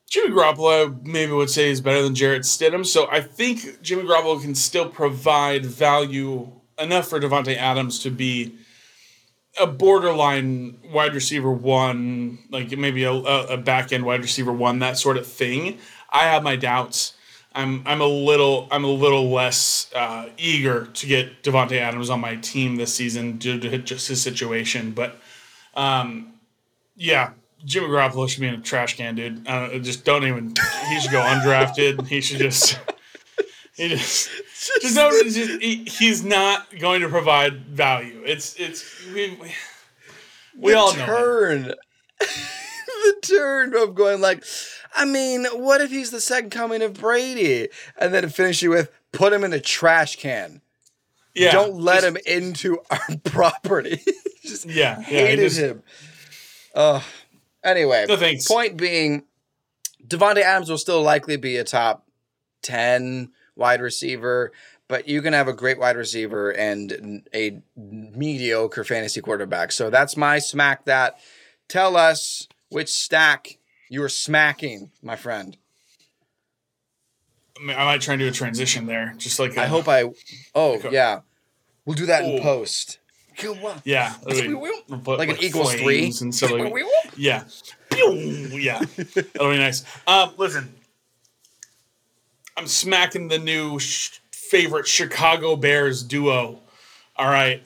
Jimmy 0.08 0.34
Garoppolo 0.34 1.06
maybe 1.06 1.30
would 1.30 1.50
say 1.50 1.70
is 1.70 1.80
better 1.80 2.02
than 2.02 2.16
Jarrett 2.16 2.42
Stidham. 2.42 2.84
So 2.84 3.08
I 3.10 3.20
think 3.20 3.80
Jimmy 3.80 4.02
Garoppolo 4.02 4.42
can 4.42 4.56
still 4.56 4.88
provide 4.88 5.64
value 5.64 6.50
enough 6.80 7.08
for 7.08 7.20
Davante 7.20 7.56
Adams 7.56 8.00
to 8.00 8.10
be 8.10 8.56
a 9.60 9.66
borderline 9.66 10.78
wide 10.92 11.14
receiver 11.14 11.52
one, 11.52 12.38
like 12.50 12.76
maybe 12.76 13.04
a, 13.04 13.12
a 13.12 13.56
back 13.56 13.92
end 13.92 14.04
wide 14.04 14.22
receiver 14.22 14.52
one, 14.52 14.80
that 14.80 14.98
sort 14.98 15.16
of 15.16 15.26
thing. 15.26 15.78
I 16.10 16.24
have 16.24 16.42
my 16.42 16.56
doubts. 16.56 17.14
I'm 17.52 17.82
I'm 17.86 18.00
a 18.00 18.06
little 18.06 18.68
I'm 18.70 18.84
a 18.84 18.90
little 18.90 19.30
less 19.30 19.90
uh, 19.94 20.28
eager 20.38 20.86
to 20.86 21.06
get 21.06 21.42
Davante 21.42 21.78
Adams 21.78 22.08
on 22.10 22.20
my 22.20 22.36
team 22.36 22.76
this 22.76 22.94
season 22.94 23.38
due 23.38 23.58
to 23.58 23.78
just 23.78 24.08
his 24.08 24.22
situation, 24.22 24.92
but 24.92 25.16
um, 25.74 26.34
yeah, 26.96 27.32
Jimmy 27.64 27.88
Garoppolo 27.88 28.28
should 28.28 28.40
be 28.40 28.48
in 28.48 28.54
a 28.54 28.60
trash 28.60 28.96
can, 28.96 29.14
dude. 29.14 29.46
Uh, 29.48 29.78
just 29.78 30.04
don't 30.04 30.24
even. 30.24 30.54
He 30.88 31.00
should 31.00 31.10
go 31.10 31.20
undrafted. 31.20 32.06
he 32.06 32.20
should 32.20 32.38
just. 32.38 32.78
He 33.76 33.88
just. 33.88 34.28
Just, 34.82 34.94
don't. 34.94 35.24
Just, 35.24 35.62
he, 35.62 35.84
he's 35.84 36.22
not 36.22 36.66
going 36.78 37.00
to 37.00 37.08
provide 37.08 37.64
value. 37.66 38.22
It's 38.26 38.54
it's 38.58 39.06
we 39.06 39.38
we, 39.40 39.54
we 40.56 40.74
all 40.74 40.94
know. 40.94 41.06
Turn. 41.06 41.74
the 43.00 43.14
turn 43.22 43.74
of 43.74 43.94
going 43.94 44.20
like, 44.20 44.44
I 44.94 45.04
mean, 45.04 45.44
what 45.46 45.80
if 45.80 45.90
he's 45.90 46.10
the 46.10 46.20
second 46.20 46.50
coming 46.50 46.82
of 46.82 46.94
Brady, 46.94 47.68
and 47.96 48.12
then 48.12 48.28
finish 48.28 48.62
you 48.62 48.70
with 48.70 48.90
put 49.12 49.32
him 49.32 49.44
in 49.44 49.52
a 49.52 49.60
trash 49.60 50.16
can. 50.16 50.60
Yeah, 51.34 51.52
don't 51.52 51.76
let 51.76 52.02
him 52.02 52.16
into 52.26 52.78
our 52.90 53.16
property. 53.24 54.00
just 54.42 54.66
yeah, 54.66 55.00
hated 55.00 55.38
yeah, 55.38 55.44
just, 55.44 55.58
him. 55.58 55.82
Uh, 56.74 57.00
anyway, 57.62 58.06
no 58.08 58.16
thanks. 58.16 58.48
point 58.48 58.76
being, 58.76 59.24
Davante 60.06 60.42
Adams 60.42 60.68
will 60.68 60.78
still 60.78 61.02
likely 61.02 61.36
be 61.36 61.56
a 61.56 61.64
top 61.64 62.06
ten 62.62 63.30
wide 63.54 63.80
receiver, 63.80 64.50
but 64.88 65.06
you 65.06 65.22
can 65.22 65.32
have 65.32 65.46
a 65.46 65.52
great 65.52 65.78
wide 65.78 65.96
receiver 65.96 66.50
and 66.50 67.22
a 67.32 67.60
mediocre 67.76 68.82
fantasy 68.82 69.20
quarterback. 69.20 69.70
So 69.70 69.88
that's 69.88 70.16
my 70.16 70.40
smack. 70.40 70.84
That 70.86 71.20
tell 71.68 71.96
us 71.96 72.48
which 72.70 72.88
stack 72.88 73.59
you 73.90 74.02
are 74.02 74.08
smacking, 74.08 74.90
my 75.02 75.16
friend. 75.16 75.58
I, 77.60 77.62
mean, 77.62 77.76
I 77.76 77.84
might 77.84 78.00
try 78.00 78.14
and 78.14 78.20
do 78.20 78.28
a 78.28 78.30
transition 78.30 78.86
there, 78.86 79.14
just 79.18 79.38
like 79.38 79.58
I 79.58 79.66
hope 79.66 79.86
I. 79.88 80.04
Oh 80.54 80.80
yeah, 80.90 81.20
we'll 81.84 81.96
do 81.96 82.06
that 82.06 82.24
in 82.24 82.40
post. 82.40 82.98
Yeah, 83.84 84.14
like 85.18 85.28
an 85.28 85.36
equals 85.42 85.74
three 85.74 86.12
and 86.22 86.34
so 86.34 86.46
like, 86.56 86.72
yeah, 87.16 87.44
yeah, 88.52 88.78
that'll 88.96 89.50
be 89.50 89.58
nice. 89.58 89.84
Um, 90.06 90.32
listen, 90.38 90.74
I'm 92.56 92.66
smacking 92.66 93.28
the 93.28 93.38
new 93.38 93.78
sh- 93.78 94.20
favorite 94.30 94.86
Chicago 94.86 95.56
Bears 95.56 96.02
duo. 96.02 96.60
All 97.16 97.28
right. 97.28 97.62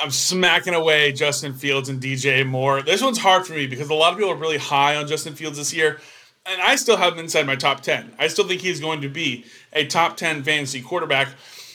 I'm 0.00 0.10
smacking 0.10 0.74
away 0.74 1.12
Justin 1.12 1.52
Fields 1.52 1.90
and 1.90 2.00
DJ 2.00 2.46
Moore. 2.46 2.80
This 2.80 3.02
one's 3.02 3.18
hard 3.18 3.46
for 3.46 3.52
me 3.52 3.66
because 3.66 3.90
a 3.90 3.94
lot 3.94 4.12
of 4.12 4.18
people 4.18 4.32
are 4.32 4.36
really 4.36 4.56
high 4.56 4.96
on 4.96 5.06
Justin 5.06 5.34
Fields 5.34 5.58
this 5.58 5.74
year, 5.74 6.00
and 6.46 6.60
I 6.62 6.76
still 6.76 6.96
have 6.96 7.14
him 7.14 7.18
inside 7.18 7.46
my 7.46 7.56
top 7.56 7.82
10. 7.82 8.14
I 8.18 8.28
still 8.28 8.48
think 8.48 8.62
he's 8.62 8.80
going 8.80 9.02
to 9.02 9.10
be 9.10 9.44
a 9.74 9.84
top 9.84 10.16
10 10.16 10.42
fantasy 10.42 10.80
quarterback. 10.80 11.28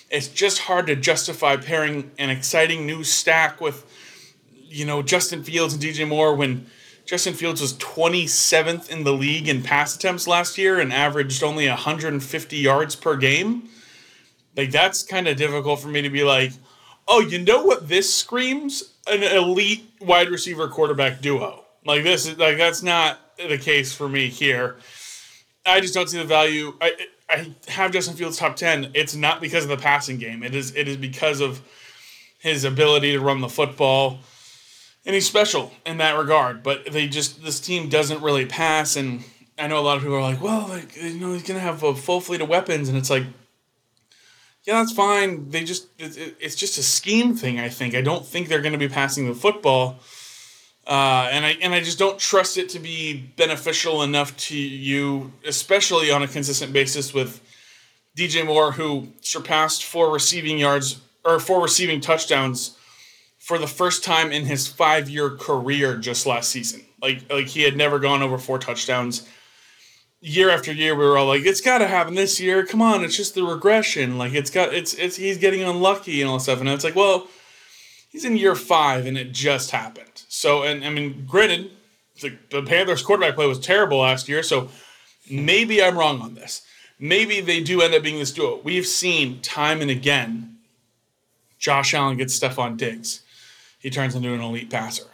It's 0.09 0.27
just 0.27 0.59
hard 0.59 0.87
to 0.87 0.95
justify 0.95 1.57
pairing 1.57 2.11
an 2.17 2.31
exciting 2.31 2.87
new 2.87 3.03
stack 3.03 3.61
with, 3.61 3.85
you 4.55 4.85
know, 4.85 5.03
Justin 5.03 5.43
Fields 5.43 5.75
and 5.75 5.83
DJ 5.83 6.07
Moore 6.07 6.35
when 6.35 6.65
Justin 7.05 7.35
Fields 7.35 7.61
was 7.61 7.73
27th 7.75 8.89
in 8.89 9.03
the 9.03 9.13
league 9.13 9.47
in 9.47 9.61
pass 9.61 9.95
attempts 9.95 10.27
last 10.27 10.57
year 10.57 10.79
and 10.79 10.91
averaged 10.91 11.43
only 11.43 11.67
150 11.67 12.57
yards 12.57 12.95
per 12.95 13.15
game. 13.17 13.69
Like 14.57 14.71
that's 14.71 15.03
kind 15.03 15.27
of 15.27 15.37
difficult 15.37 15.79
for 15.79 15.89
me 15.89 16.01
to 16.01 16.09
be 16.09 16.23
like, 16.23 16.53
oh, 17.07 17.19
you 17.19 17.39
know 17.39 17.63
what? 17.63 17.87
This 17.87 18.13
screams 18.13 18.93
an 19.07 19.23
elite 19.23 19.89
wide 20.01 20.29
receiver 20.29 20.67
quarterback 20.67 21.21
duo. 21.21 21.63
Like 21.85 22.03
this 22.03 22.25
is 22.25 22.37
like 22.37 22.57
that's 22.57 22.83
not 22.83 23.19
the 23.37 23.57
case 23.57 23.93
for 23.93 24.09
me 24.09 24.27
here. 24.27 24.77
I 25.65 25.81
just 25.81 25.93
don't 25.93 26.09
see 26.09 26.17
the 26.17 26.25
value. 26.25 26.75
I 26.81 27.07
I 27.29 27.55
have 27.67 27.91
Justin 27.91 28.15
Fields 28.15 28.37
top 28.37 28.55
ten. 28.55 28.91
It's 28.93 29.15
not 29.15 29.41
because 29.41 29.63
of 29.63 29.69
the 29.69 29.77
passing 29.77 30.17
game. 30.17 30.43
It 30.43 30.55
is 30.55 30.75
it 30.75 30.87
is 30.87 30.97
because 30.97 31.41
of 31.41 31.61
his 32.39 32.63
ability 32.63 33.11
to 33.13 33.19
run 33.19 33.41
the 33.41 33.49
football 33.49 34.19
and 35.05 35.13
he's 35.13 35.27
special 35.27 35.71
in 35.85 35.97
that 35.97 36.17
regard. 36.17 36.63
But 36.63 36.91
they 36.91 37.07
just 37.07 37.43
this 37.43 37.59
team 37.59 37.89
doesn't 37.89 38.21
really 38.21 38.45
pass, 38.45 38.95
and 38.95 39.23
I 39.57 39.67
know 39.67 39.79
a 39.79 39.81
lot 39.81 39.97
of 39.97 40.03
people 40.03 40.17
are 40.17 40.21
like, 40.21 40.41
well, 40.41 40.67
like 40.67 40.95
you 40.95 41.19
know, 41.19 41.33
he's 41.33 41.43
gonna 41.43 41.59
have 41.59 41.83
a 41.83 41.95
full 41.95 42.21
fleet 42.21 42.41
of 42.41 42.49
weapons, 42.49 42.89
and 42.89 42.97
it's 42.97 43.09
like, 43.09 43.23
yeah, 44.65 44.79
that's 44.79 44.93
fine. 44.93 45.49
They 45.49 45.63
just 45.63 45.87
it's 45.99 46.55
just 46.55 46.77
a 46.77 46.83
scheme 46.83 47.35
thing. 47.35 47.59
I 47.59 47.69
think 47.69 47.93
I 47.93 48.01
don't 48.01 48.25
think 48.25 48.47
they're 48.47 48.61
gonna 48.61 48.79
be 48.79 48.89
passing 48.89 49.27
the 49.27 49.35
football. 49.35 49.99
Uh, 50.87 51.29
and 51.31 51.45
I 51.45 51.57
and 51.61 51.73
I 51.73 51.81
just 51.81 51.99
don't 51.99 52.17
trust 52.17 52.57
it 52.57 52.69
to 52.69 52.79
be 52.79 53.13
beneficial 53.37 54.01
enough 54.01 54.35
to 54.37 54.57
you, 54.57 55.33
especially 55.45 56.11
on 56.11 56.23
a 56.23 56.27
consistent 56.27 56.73
basis 56.73 57.13
with 57.13 57.41
DJ 58.17 58.45
Moore, 58.45 58.71
who 58.71 59.09
surpassed 59.21 59.83
four 59.83 60.11
receiving 60.11 60.57
yards 60.57 60.99
or 61.23 61.39
four 61.39 61.61
receiving 61.61 62.01
touchdowns 62.01 62.77
for 63.37 63.59
the 63.59 63.67
first 63.67 64.03
time 64.03 64.31
in 64.31 64.45
his 64.45 64.67
five 64.67 65.07
year 65.07 65.29
career 65.29 65.97
just 65.97 66.25
last 66.25 66.49
season. 66.49 66.81
Like 67.01 67.31
like 67.31 67.47
he 67.47 67.61
had 67.61 67.77
never 67.77 67.99
gone 67.99 68.23
over 68.23 68.39
four 68.39 68.57
touchdowns. 68.57 69.27
Year 70.27 70.49
after 70.49 70.71
year, 70.71 70.95
we 70.95 71.05
were 71.05 71.17
all 71.17 71.27
like, 71.27 71.45
"It's 71.45 71.61
got 71.61 71.79
to 71.79 71.87
happen 71.87 72.15
this 72.15 72.39
year. 72.39 72.65
Come 72.65 72.81
on, 72.81 73.03
it's 73.03 73.15
just 73.15 73.35
the 73.35 73.43
regression. 73.43 74.17
Like 74.17 74.33
it's 74.33 74.49
got 74.49 74.73
it's 74.73 74.93
it's 74.95 75.15
he's 75.15 75.37
getting 75.37 75.61
unlucky 75.61 76.21
and 76.21 76.29
all 76.29 76.39
stuff." 76.39 76.59
And 76.59 76.69
it's 76.69 76.83
like, 76.83 76.95
well, 76.95 77.27
he's 78.09 78.25
in 78.25 78.37
year 78.37 78.55
five 78.55 79.05
and 79.05 79.17
it 79.17 79.31
just 79.31 79.71
happened. 79.71 80.23
So 80.27 80.63
and 80.63 80.83
I 80.83 80.89
mean, 80.89 81.25
granted, 81.27 81.71
the, 82.21 82.37
the 82.49 82.63
Panthers 82.63 83.03
quarterback 83.03 83.35
play 83.35 83.47
was 83.47 83.59
terrible 83.59 83.99
last 83.99 84.27
year. 84.27 84.41
So 84.41 84.69
maybe 85.29 85.83
I'm 85.83 85.97
wrong 85.97 86.21
on 86.21 86.33
this. 86.33 86.63
Maybe 86.97 87.41
they 87.41 87.61
do 87.61 87.81
end 87.81 87.93
up 87.93 88.01
being 88.01 88.19
this 88.19 88.31
duo. 88.31 88.61
We've 88.63 88.87
seen 88.87 89.41
time 89.41 89.81
and 89.81 89.91
again. 89.91 90.57
Josh 91.59 91.93
Allen 91.93 92.17
gets 92.17 92.37
Stefon 92.37 92.77
Diggs 92.77 93.21
he 93.85 93.91
turns 93.91 94.15
into 94.15 94.33
an 94.33 94.41
elite 94.41 94.71
passer. 94.71 95.05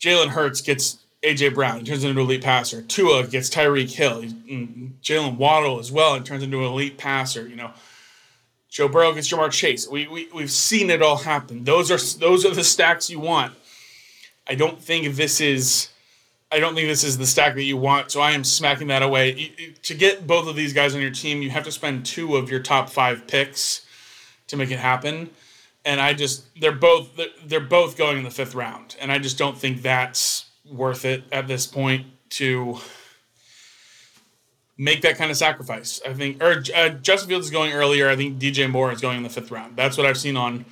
Jalen 0.00 0.28
Hurts 0.28 0.62
gets 0.62 0.96
AJ 1.26 1.54
Brown, 1.54 1.80
he 1.80 1.84
turns 1.84 2.04
into 2.04 2.20
an 2.20 2.24
elite 2.24 2.42
passer. 2.42 2.82
Tua 2.82 3.26
gets 3.26 3.50
Tyreek 3.50 3.92
Hill, 3.92 4.22
mm, 4.22 4.92
Jaylen 5.02 5.36
Waddle 5.36 5.80
as 5.80 5.90
well, 5.90 6.14
and 6.14 6.24
turns 6.24 6.44
into 6.44 6.58
an 6.58 6.64
elite 6.64 6.98
passer. 6.98 7.48
You 7.48 7.56
know, 7.56 7.72
Joe 8.70 8.88
Burrow 8.88 9.12
gets 9.12 9.28
Ja'Marr 9.30 9.50
Chase. 9.50 9.88
We, 9.88 10.06
we 10.06 10.28
we've 10.32 10.50
seen 10.50 10.88
it 10.88 11.02
all 11.02 11.16
happen. 11.16 11.64
Those 11.64 11.90
are 11.90 12.18
those 12.18 12.46
are 12.46 12.54
the 12.54 12.62
stacks 12.62 13.10
you 13.10 13.18
want. 13.18 13.54
I 14.46 14.54
don't 14.54 14.80
think 14.80 15.16
this 15.16 15.40
is. 15.40 15.88
I 16.52 16.60
don't 16.60 16.76
think 16.76 16.86
this 16.86 17.02
is 17.02 17.18
the 17.18 17.26
stack 17.26 17.56
that 17.56 17.64
you 17.64 17.76
want, 17.76 18.12
so 18.12 18.20
I 18.20 18.30
am 18.30 18.44
smacking 18.44 18.86
that 18.86 19.02
away. 19.02 19.74
To 19.82 19.94
get 19.94 20.28
both 20.28 20.46
of 20.46 20.54
these 20.54 20.72
guys 20.72 20.94
on 20.94 21.00
your 21.00 21.10
team, 21.10 21.42
you 21.42 21.50
have 21.50 21.64
to 21.64 21.72
spend 21.72 22.06
two 22.06 22.36
of 22.36 22.48
your 22.48 22.60
top 22.60 22.88
five 22.88 23.26
picks 23.26 23.84
to 24.46 24.56
make 24.56 24.70
it 24.70 24.78
happen 24.78 25.30
and 25.86 26.00
I 26.00 26.12
just 26.12 26.44
they're 26.60 26.72
both 26.72 27.18
they're 27.46 27.60
both 27.60 27.96
going 27.96 28.18
in 28.18 28.24
the 28.24 28.30
fifth 28.30 28.54
round, 28.54 28.96
and 29.00 29.10
I 29.10 29.18
just 29.18 29.38
don't 29.38 29.56
think 29.56 29.82
that's 29.82 30.45
worth 30.70 31.04
it 31.04 31.24
at 31.32 31.48
this 31.48 31.66
point 31.66 32.06
to 32.30 32.78
make 34.78 35.02
that 35.02 35.16
kind 35.16 35.30
of 35.30 35.36
sacrifice. 35.36 36.00
I 36.06 36.12
think 36.12 36.42
or 36.42 36.62
uh, 36.74 36.90
Justin 36.90 37.28
Fields 37.28 37.46
is 37.46 37.52
going 37.52 37.72
earlier. 37.72 38.08
I 38.08 38.16
think 38.16 38.38
DJ 38.38 38.70
Moore 38.70 38.92
is 38.92 39.00
going 39.00 39.18
in 39.18 39.22
the 39.22 39.28
fifth 39.28 39.50
round. 39.50 39.76
That's 39.76 39.96
what 39.96 40.06
I've 40.06 40.18
seen 40.18 40.36
on 40.36 40.64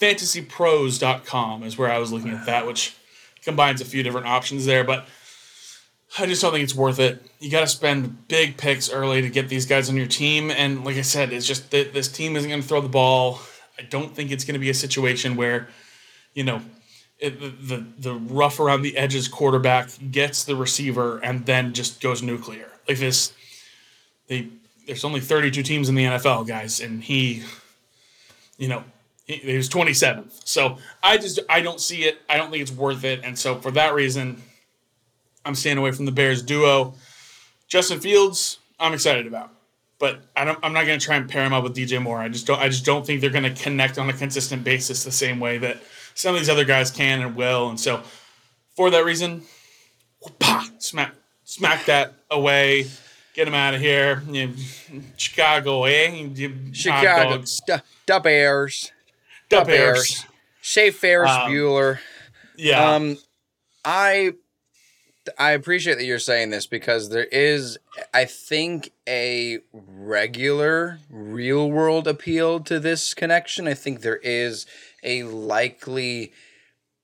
FantasyPros.com 0.00 1.62
is 1.62 1.76
where 1.76 1.90
I 1.90 1.98
was 1.98 2.12
looking 2.12 2.30
at 2.30 2.46
that, 2.46 2.66
which 2.66 2.96
combines 3.42 3.80
a 3.80 3.84
few 3.84 4.02
different 4.02 4.26
options 4.26 4.66
there, 4.66 4.84
but. 4.84 5.06
I 6.18 6.26
just 6.26 6.42
don't 6.42 6.50
think 6.50 6.64
it's 6.64 6.74
worth 6.74 6.98
it. 6.98 7.24
You 7.38 7.52
got 7.52 7.60
to 7.60 7.68
spend 7.68 8.26
big 8.26 8.56
picks 8.56 8.90
early 8.90 9.22
to 9.22 9.30
get 9.30 9.48
these 9.48 9.64
guys 9.64 9.88
on 9.88 9.96
your 9.96 10.08
team, 10.08 10.50
and 10.50 10.84
like 10.84 10.96
I 10.96 11.02
said, 11.02 11.32
it's 11.32 11.46
just 11.46 11.70
that 11.70 11.92
this 11.92 12.08
team 12.08 12.34
isn't 12.34 12.50
going 12.50 12.60
to 12.60 12.66
throw 12.66 12.80
the 12.80 12.88
ball 12.88 13.38
I 13.80 13.82
don't 13.84 14.14
think 14.14 14.30
it's 14.30 14.44
going 14.44 14.54
to 14.54 14.60
be 14.60 14.68
a 14.68 14.74
situation 14.74 15.36
where, 15.36 15.68
you 16.34 16.44
know, 16.44 16.60
the, 17.28 17.84
the 17.98 18.14
rough 18.14 18.60
around 18.60 18.82
the 18.82 18.96
edges 18.96 19.28
quarterback 19.28 19.90
gets 20.10 20.44
the 20.44 20.56
receiver 20.56 21.18
and 21.18 21.44
then 21.46 21.72
just 21.72 22.00
goes 22.00 22.22
nuclear 22.22 22.70
like 22.88 22.98
this. 22.98 23.32
They 24.28 24.48
there's 24.86 25.04
only 25.04 25.20
32 25.20 25.62
teams 25.62 25.88
in 25.88 25.94
the 25.94 26.04
NFL, 26.04 26.48
guys, 26.48 26.80
and 26.80 27.04
he, 27.04 27.44
you 28.58 28.66
know, 28.66 28.82
he, 29.24 29.34
he 29.36 29.56
was 29.56 29.68
27th. 29.68 30.40
So 30.44 30.78
I 31.02 31.16
just 31.18 31.38
I 31.48 31.60
don't 31.60 31.80
see 31.80 32.04
it. 32.04 32.20
I 32.28 32.36
don't 32.36 32.50
think 32.50 32.62
it's 32.62 32.72
worth 32.72 33.04
it, 33.04 33.20
and 33.22 33.38
so 33.38 33.56
for 33.56 33.70
that 33.72 33.94
reason, 33.94 34.42
I'm 35.44 35.54
staying 35.54 35.78
away 35.78 35.92
from 35.92 36.06
the 36.06 36.12
Bears 36.12 36.42
duo. 36.42 36.94
Justin 37.68 38.00
Fields, 38.00 38.58
I'm 38.78 38.94
excited 38.94 39.26
about 39.26 39.52
but 40.00 40.18
I 40.34 40.46
don't, 40.46 40.58
I'm 40.62 40.72
not 40.72 40.86
going 40.86 40.98
to 40.98 41.04
try 41.04 41.16
and 41.16 41.28
pair 41.28 41.44
him 41.44 41.52
up 41.52 41.62
with 41.62 41.76
DJ 41.76 42.02
Moore. 42.02 42.18
I 42.18 42.30
just 42.30 42.46
don't. 42.46 42.58
I 42.58 42.68
just 42.68 42.86
don't 42.86 43.06
think 43.06 43.20
they're 43.20 43.30
going 43.30 43.44
to 43.44 43.62
connect 43.62 43.98
on 43.98 44.08
a 44.08 44.14
consistent 44.14 44.64
basis 44.64 45.04
the 45.04 45.12
same 45.12 45.38
way 45.38 45.58
that 45.58 45.76
some 46.14 46.34
of 46.34 46.40
these 46.40 46.48
other 46.48 46.64
guys 46.64 46.90
can 46.90 47.20
and 47.20 47.36
will. 47.36 47.68
And 47.68 47.78
so, 47.78 48.02
for 48.76 48.90
that 48.90 49.04
reason, 49.04 49.42
smack 50.78 51.14
smack 51.44 51.84
that 51.86 52.14
away. 52.30 52.86
Get 53.34 53.46
him 53.46 53.54
out 53.54 53.74
of 53.74 53.80
here. 53.80 54.22
You 54.30 54.54
Chicago, 55.16 55.84
eh? 55.84 56.28
Chicago, 56.72 57.42
the 58.06 58.20
Bears, 58.20 58.92
the 59.48 59.62
Bears. 59.62 60.24
Say 60.62 60.90
Ferris 60.90 61.30
um, 61.30 61.50
Bueller. 61.50 61.98
Yeah. 62.56 62.94
Um, 62.94 63.16
I 63.84 64.32
I 65.38 65.52
appreciate 65.52 65.96
that 65.96 66.04
you're 66.04 66.18
saying 66.18 66.50
this 66.50 66.66
because 66.66 67.10
there 67.10 67.24
is, 67.24 67.78
I 68.12 68.24
think, 68.24 68.92
a 69.08 69.58
regular 69.72 70.98
real 71.10 71.70
world 71.70 72.08
appeal 72.08 72.60
to 72.60 72.80
this 72.80 73.14
connection. 73.14 73.68
I 73.68 73.74
think 73.74 74.00
there 74.00 74.20
is 74.22 74.66
a 75.02 75.24
likely 75.24 76.32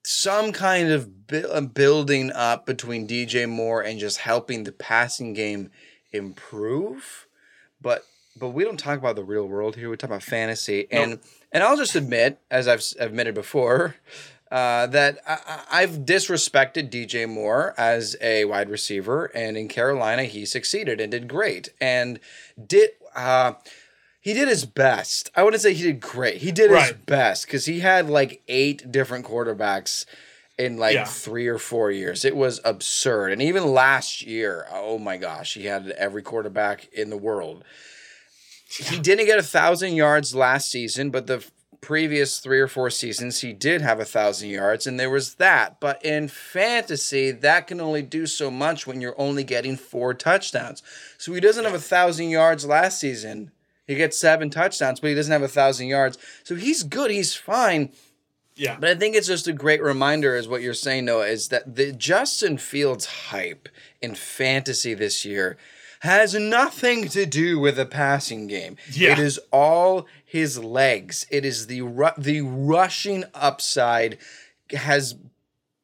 some 0.05 0.53
kind 0.53 0.91
of 0.91 1.27
bu- 1.27 1.61
building 1.63 2.31
up 2.33 2.65
between 2.65 3.09
DJ 3.09 3.49
Moore 3.49 3.83
and 3.83 3.99
just 3.99 4.19
helping 4.19 4.65
the 4.65 4.73
passing 4.73 5.33
game 5.33 5.71
improve. 6.13 7.27
But 7.81 8.05
but 8.39 8.51
we 8.51 8.65
don't 8.65 8.79
talk 8.79 8.99
about 8.99 9.17
the 9.17 9.25
real 9.25 9.49
world 9.49 9.77
here. 9.77 9.89
We 9.91 9.97
talk 9.97 10.11
about 10.11 10.23
fantasy, 10.23 10.87
and 10.91 11.13
nope. 11.13 11.25
and 11.53 11.63
I'll 11.63 11.77
just 11.77 11.95
admit, 11.97 12.39
as 12.51 12.69
I've 12.69 12.85
admitted 13.01 13.35
before, 13.35 13.97
uh, 14.51 14.87
that 14.87 15.19
I, 15.27 15.81
have 15.81 16.01
disrespected 16.01 16.91
DJ 16.91 17.29
Moore 17.29 17.75
as 17.77 18.17
a 18.21 18.45
wide 18.45 18.71
receiver, 18.71 19.27
and 19.35 19.57
in 19.57 19.69
Carolina 19.69 20.25
he 20.25 20.45
succeeded 20.45 21.01
and 21.01 21.11
did 21.11 21.27
great, 21.29 21.71
and 21.81 22.21
did 22.65 22.91
uh, 23.15 23.55
he 24.27 24.35
did 24.35 24.49
his 24.49 24.65
best. 24.65 25.31
I 25.37 25.45
wouldn't 25.45 25.63
say 25.63 25.73
he 25.73 25.85
did 25.85 26.01
great. 26.01 26.39
He 26.39 26.51
did 26.51 26.73
his 26.73 26.93
best 27.07 27.47
because 27.47 27.67
he 27.67 27.79
had 27.79 28.11
like 28.11 28.43
eight 28.49 28.91
different 28.91 29.25
quarterbacks 29.25 30.05
in 30.59 30.79
like 30.79 30.95
Yeah. 30.95 31.05
three 31.05 31.47
or 31.47 31.59
four 31.59 31.93
years. 31.93 32.25
It 32.25 32.35
was 32.35 32.61
absurd. 32.65 33.31
And 33.31 33.41
even 33.41 33.73
last 33.73 34.23
year, 34.23 34.67
oh 34.73 34.99
my 34.99 35.17
gosh, 35.17 35.55
he 35.55 35.67
had 35.67 35.91
every 35.91 36.23
quarterback 36.23 36.89
in 36.93 37.09
the 37.09 37.17
world. 37.17 37.63
He 38.69 38.99
didn't 38.99 39.27
get 39.27 39.39
a 39.39 39.45
thousand 39.45 39.95
yards 39.95 40.35
last 40.35 40.73
season, 40.73 41.11
but 41.11 41.29
the 41.29 41.45
previous 41.81 42.41
three 42.41 42.59
or 42.59 42.67
four 42.67 42.91
seasons 42.91 43.43
he 43.43 43.53
did 43.53 43.81
have 43.81 44.01
a 44.01 44.05
thousand 44.05 44.49
yards, 44.49 44.89
and 44.89 44.99
there 44.99 45.09
was 45.09 45.35
that. 45.35 45.79
But 45.79 46.05
in 46.05 46.27
fantasy, 46.27 47.31
that 47.31 47.69
can 47.69 47.81
only 47.81 48.03
do 48.03 48.27
so 48.27 48.51
much 48.51 48.89
when 48.89 49.01
you're 49.01 49.15
only 49.21 49.45
getting 49.45 49.77
four 49.77 50.15
touchdowns. 50.15 50.83
So 51.17 51.33
he 51.33 51.39
doesn't 51.39 51.65
have 51.65 51.75
a 51.75 51.79
thousand 51.79 52.31
yards 52.31 52.67
last 52.67 52.99
season. 52.99 53.53
He 53.87 53.95
gets 53.95 54.19
seven 54.19 54.51
touchdowns, 54.51 55.01
but 55.01 55.09
he 55.09 55.15
doesn't 55.15 55.33
have 55.33 55.43
a 55.43 55.49
thousand 55.49 55.87
yards. 55.87 56.19
So 56.43 56.55
he's 56.55 56.83
good. 56.83 57.11
He's 57.11 57.35
fine. 57.35 57.93
Yeah. 58.57 58.79
But 58.81 58.91
I 58.91 58.95
think 58.95 59.15
it's 59.15 59.27
just 59.27 59.47
a 59.47 59.53
great 59.53 59.83
reminder, 59.83 60.35
is 60.35 60.49
what 60.49 60.63
you're 60.63 60.75
saying, 60.75 61.05
Noah, 61.05 61.27
is 61.27 61.49
that 61.49 61.77
the 61.77 61.93
Justin 61.93 62.59
Fields 62.59 63.07
hype 63.07 63.69
in 64.01 64.15
fantasy 64.15 64.95
this 64.95 65.25
year 65.25 65.57
has 66.01 66.35
nothing 66.35 67.09
to 67.09 67.27
do 67.27 67.59
with 67.59 67.77
the 67.77 67.87
passing 67.87 68.47
game. 68.47 68.77
Yeah. 68.91 69.13
It 69.13 69.19
is 69.19 69.39
all 69.53 70.07
his 70.25 70.59
legs. 70.59 71.27
It 71.31 71.45
is 71.45 71.67
the 71.67 71.83
ru- 71.83 72.11
the 72.19 72.41
rushing 72.43 73.25
upside 73.35 74.19
has 74.71 75.15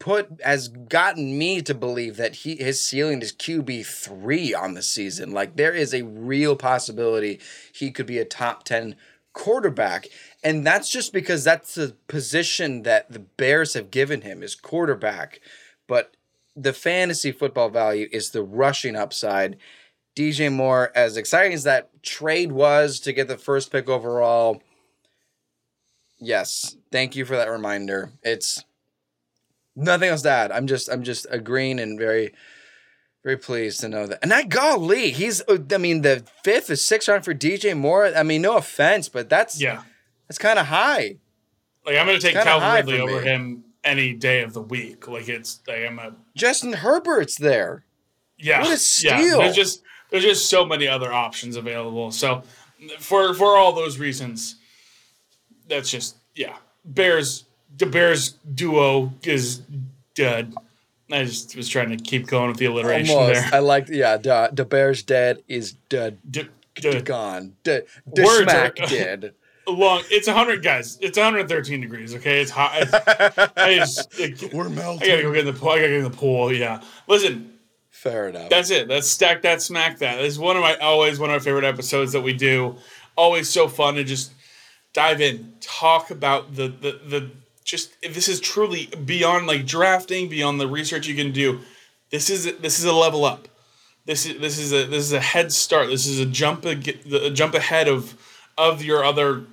put 0.02 0.40
has 0.42 0.66
gotten 0.66 1.38
me 1.38 1.62
to 1.62 1.74
believe 1.74 2.16
that 2.16 2.34
he 2.34 2.56
his 2.56 2.82
ceiling 2.82 3.22
is 3.22 3.32
QB 3.32 3.86
three 3.86 4.52
on 4.52 4.74
the 4.74 4.82
season. 4.82 5.30
Like 5.30 5.54
there 5.54 5.72
is 5.72 5.94
a 5.94 6.02
real 6.02 6.56
possibility 6.56 7.38
he 7.72 7.92
could 7.92 8.06
be 8.06 8.18
a 8.18 8.24
top 8.24 8.64
ten 8.64 8.96
quarterback. 9.32 10.08
And 10.42 10.66
that's 10.66 10.90
just 10.90 11.12
because 11.12 11.44
that's 11.44 11.76
the 11.76 11.94
position 12.08 12.82
that 12.82 13.12
the 13.12 13.20
Bears 13.20 13.74
have 13.74 13.92
given 13.92 14.22
him 14.22 14.42
is 14.42 14.56
quarterback. 14.56 15.40
But 15.86 16.16
the 16.56 16.72
fantasy 16.72 17.30
football 17.30 17.68
value 17.68 18.08
is 18.10 18.30
the 18.30 18.42
rushing 18.42 18.96
upside. 18.96 19.56
DJ 20.16 20.52
Moore, 20.52 20.90
as 20.96 21.16
exciting 21.16 21.52
as 21.52 21.62
that 21.62 22.02
trade 22.02 22.50
was 22.50 22.98
to 23.00 23.12
get 23.12 23.28
the 23.28 23.38
first 23.38 23.70
pick 23.70 23.88
overall, 23.88 24.60
yes, 26.18 26.76
thank 26.90 27.14
you 27.14 27.24
for 27.24 27.36
that 27.36 27.48
reminder. 27.48 28.10
It's 28.24 28.64
nothing 29.76 30.08
else 30.10 30.22
to 30.22 30.30
add. 30.30 30.52
I'm 30.52 30.66
just 30.66 30.88
I'm 30.90 31.02
just 31.02 31.26
agreeing 31.30 31.78
and 31.80 31.98
very 31.98 32.32
very 33.24 33.36
pleased 33.36 33.80
to 33.80 33.88
know 33.88 34.06
that. 34.06 34.18
And 34.22 34.30
that 34.32 34.48
golly, 34.48 35.10
he's 35.12 35.42
uh, 35.48 35.58
I 35.72 35.78
mean 35.78 36.02
the 36.02 36.24
fifth 36.42 36.70
or 36.70 36.76
sixth 36.76 37.08
round 37.08 37.24
for 37.24 37.34
DJ 37.34 37.76
Moore. 37.76 38.06
I 38.16 38.22
mean, 38.22 38.42
no 38.42 38.56
offense, 38.56 39.08
but 39.08 39.28
that's 39.28 39.60
Yeah. 39.60 39.82
that's 40.28 40.38
kind 40.38 40.58
of 40.58 40.66
high. 40.66 41.16
Like 41.86 41.96
I'm 41.96 42.06
gonna 42.06 42.18
take 42.20 42.34
Calvin 42.34 42.86
Ridley 42.86 43.00
over 43.00 43.20
me. 43.22 43.28
him 43.28 43.64
any 43.84 44.12
day 44.12 44.42
of 44.42 44.52
the 44.52 44.62
week. 44.62 45.08
Like 45.08 45.28
it's 45.28 45.60
like 45.66 45.84
I'm 45.86 45.98
a 45.98 46.14
Justin 46.36 46.72
Herbert's 46.72 47.36
there. 47.36 47.84
yeah. 48.38 48.58
What 48.60 48.68
a 48.68 48.70
Yeah. 48.72 48.76
steal. 49.18 49.38
There's 49.38 49.56
just 49.56 49.82
there's 50.10 50.24
just 50.24 50.48
so 50.50 50.64
many 50.66 50.86
other 50.88 51.12
options 51.12 51.56
available. 51.56 52.10
So 52.12 52.42
for 52.98 53.34
for 53.34 53.56
all 53.56 53.72
those 53.72 53.98
reasons, 53.98 54.56
that's 55.68 55.90
just 55.90 56.16
yeah. 56.34 56.56
Bears 56.84 57.44
the 57.78 57.86
Bears 57.86 58.30
duo 58.54 59.12
is 59.24 59.62
dead. 60.14 60.54
I 61.10 61.24
just 61.24 61.56
was 61.56 61.68
trying 61.68 61.90
to 61.90 61.96
keep 61.96 62.26
going 62.26 62.48
with 62.48 62.56
the 62.56 62.66
alliteration 62.66 63.16
Almost. 63.16 63.40
there. 63.42 63.50
I 63.54 63.58
like 63.58 63.88
yeah. 63.88 64.16
The, 64.16 64.50
the 64.52 64.64
Bears 64.64 65.02
dead 65.02 65.42
is 65.48 65.72
dead. 65.88 66.18
D- 66.30 66.48
d- 66.74 67.00
Gone. 67.02 67.54
The, 67.64 67.84
the 68.06 68.22
Words 68.22 68.42
smack 68.50 68.72
are- 68.80 68.86
dead. 68.86 69.34
long. 69.68 70.02
It's 70.10 70.26
100 70.26 70.62
guys. 70.62 70.98
It's 71.02 71.18
113 71.18 71.80
degrees. 71.82 72.14
Okay, 72.14 72.40
it's 72.40 72.50
hot. 72.50 72.72
I 73.56 73.74
just, 73.76 74.18
like, 74.18 74.40
We're 74.52 74.68
melting. 74.70 74.72
I 74.72 74.82
melting. 74.82 75.08
gotta 75.08 75.22
go 75.22 75.32
get 75.32 75.46
in 75.46 75.52
the 75.54 75.58
pool. 75.60 75.68
I 75.70 75.76
gotta 75.76 75.88
get 75.88 75.96
in 75.98 76.04
the 76.04 76.10
pool. 76.10 76.52
Yeah. 76.52 76.82
Listen, 77.08 77.52
Fair 77.90 78.28
enough. 78.30 78.48
that's 78.48 78.70
it. 78.70 78.88
That's 78.88 79.06
stack 79.06 79.42
that, 79.42 79.60
smack 79.62 79.98
that. 79.98 80.18
It's 80.24 80.38
one 80.38 80.56
of 80.56 80.62
my 80.62 80.76
always 80.76 81.18
one 81.20 81.30
of 81.30 81.34
my 81.34 81.44
favorite 81.44 81.64
episodes 81.64 82.12
that 82.12 82.22
we 82.22 82.32
do. 82.32 82.76
Always 83.16 83.48
so 83.50 83.68
fun 83.68 83.94
to 83.96 84.04
just 84.04 84.32
dive 84.94 85.20
in, 85.20 85.52
talk 85.60 86.10
about 86.10 86.54
the 86.54 86.68
the 86.68 86.98
the 87.06 87.30
just 87.64 87.96
if 88.02 88.14
this 88.14 88.28
is 88.28 88.40
truly 88.40 88.86
beyond 89.04 89.46
like 89.46 89.66
drafting, 89.66 90.28
beyond 90.28 90.60
the 90.60 90.68
research 90.68 91.06
you 91.06 91.14
can 91.14 91.32
do. 91.32 91.60
This 92.10 92.28
is 92.28 92.56
this 92.58 92.78
is 92.78 92.84
a 92.84 92.92
level 92.92 93.24
up. 93.24 93.48
This 94.04 94.26
is 94.26 94.40
this 94.40 94.58
is 94.58 94.72
a 94.72 94.86
this 94.86 95.04
is 95.04 95.12
a 95.12 95.20
head 95.20 95.52
start. 95.52 95.88
This 95.88 96.06
is 96.06 96.18
a 96.18 96.26
jump 96.26 96.66
ag- 96.66 97.00
a 97.12 97.30
jump 97.30 97.54
ahead 97.54 97.88
of 97.88 98.14
of 98.58 98.82
your 98.82 99.04
other 99.04 99.44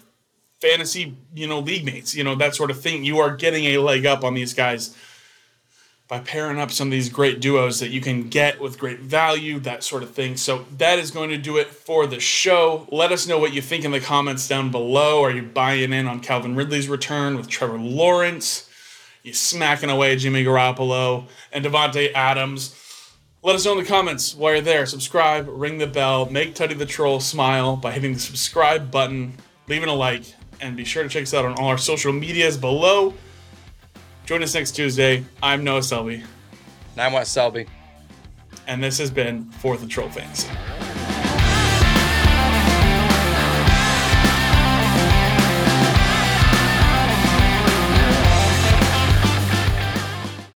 fantasy, 0.62 1.15
you 1.34 1.48
know, 1.48 1.60
league 1.60 1.86
mates, 1.86 2.15
you 2.15 2.24
know, 2.24 2.36
that 2.36 2.56
sort 2.56 2.72
of 2.72 2.82
thing. 2.82 3.04
You 3.04 3.19
are 3.19 3.36
getting 3.36 3.65
a 3.65 3.78
leg 3.78 4.06
up 4.06 4.24
on 4.24 4.34
these 4.34 4.54
guys 4.54 4.95
by 6.10 6.19
pairing 6.19 6.60
up 6.60 6.72
some 6.72 6.88
of 6.88 6.91
these 6.91 7.08
great 7.08 7.39
duos 7.39 7.80
that 7.80 7.91
you 7.91 8.02
can 8.02 8.30
get 8.30 8.60
with 8.60 8.80
great 8.80 9.00
value, 9.00 9.60
that 9.60 9.84
sort 9.84 10.02
of 10.02 10.10
thing. 10.10 10.36
So 10.36 10.65
that 10.78 10.98
is 10.98 11.12
going 11.12 11.30
to 11.30 11.38
do 11.38 11.58
it 11.58 11.67
for 11.67 12.08
the 12.08 12.19
show. 12.19 12.88
Let 12.91 13.12
us 13.12 13.28
know 13.28 13.38
what 13.38 13.54
you 13.54 13.62
think 13.62 13.86
in 13.86 13.91
the 13.91 14.00
comments 14.00 14.48
down 14.48 14.72
below. 14.72 15.24
Are 15.24 15.30
you 15.30 15.43
buying 15.43 15.93
in 15.93 16.08
on 16.08 16.19
Calvin 16.19 16.56
Ridley's 16.56 16.89
return 16.89 17.38
with 17.38 17.48
Trevor 17.48 17.78
Lawrence? 17.78 18.67
You 19.22 19.34
smacking 19.34 19.91
away 19.91 20.15
Jimmy 20.15 20.43
Garoppolo 20.43 21.28
and 21.54 21.63
Davante 21.63 22.12
Adams? 22.13 22.76
Let 23.43 23.56
us 23.56 23.63
know 23.63 23.74
in 23.74 23.78
the 23.78 23.86
comments 23.86 24.34
while 24.34 24.54
you're 24.54 24.62
there. 24.62 24.88
Subscribe, 24.88 25.45
ring 25.48 25.78
the 25.78 25.86
bell, 25.86 26.26
make 26.26 26.56
Teddy 26.56 26.74
the 26.74 26.88
Troll 26.88 27.19
smile 27.19 27.76
by 27.76 27.91
hitting 27.91 28.13
the 28.13 28.19
subscribe 28.19 28.89
button, 28.89 29.34
leaving 29.67 29.89
a 29.89 29.93
like, 29.93 30.24
and 30.60 30.76
be 30.76 30.86
sure 30.86 31.04
to 31.04 31.10
check 31.10 31.24
us 31.24 31.36
out 31.36 31.45
on 31.45 31.54
all 31.54 31.67
our 31.67 31.78
social 31.78 32.12
medias 32.12 32.58
below. 32.58 33.13
Join 34.30 34.44
us 34.44 34.54
next 34.54 34.74
Tuesday. 34.74 35.26
I'm 35.42 35.63
Noah 35.63 35.82
Selby, 35.82 36.22
And 36.92 37.02
I'm 37.02 37.13
Wes 37.13 37.30
Selby. 37.30 37.65
and 38.68 38.84
this 38.84 39.00
has 39.00 39.10
been 39.10 39.46
4th 39.46 39.82
and 39.82 39.89
Troll 39.89 40.08
Fantasy. 40.08 40.48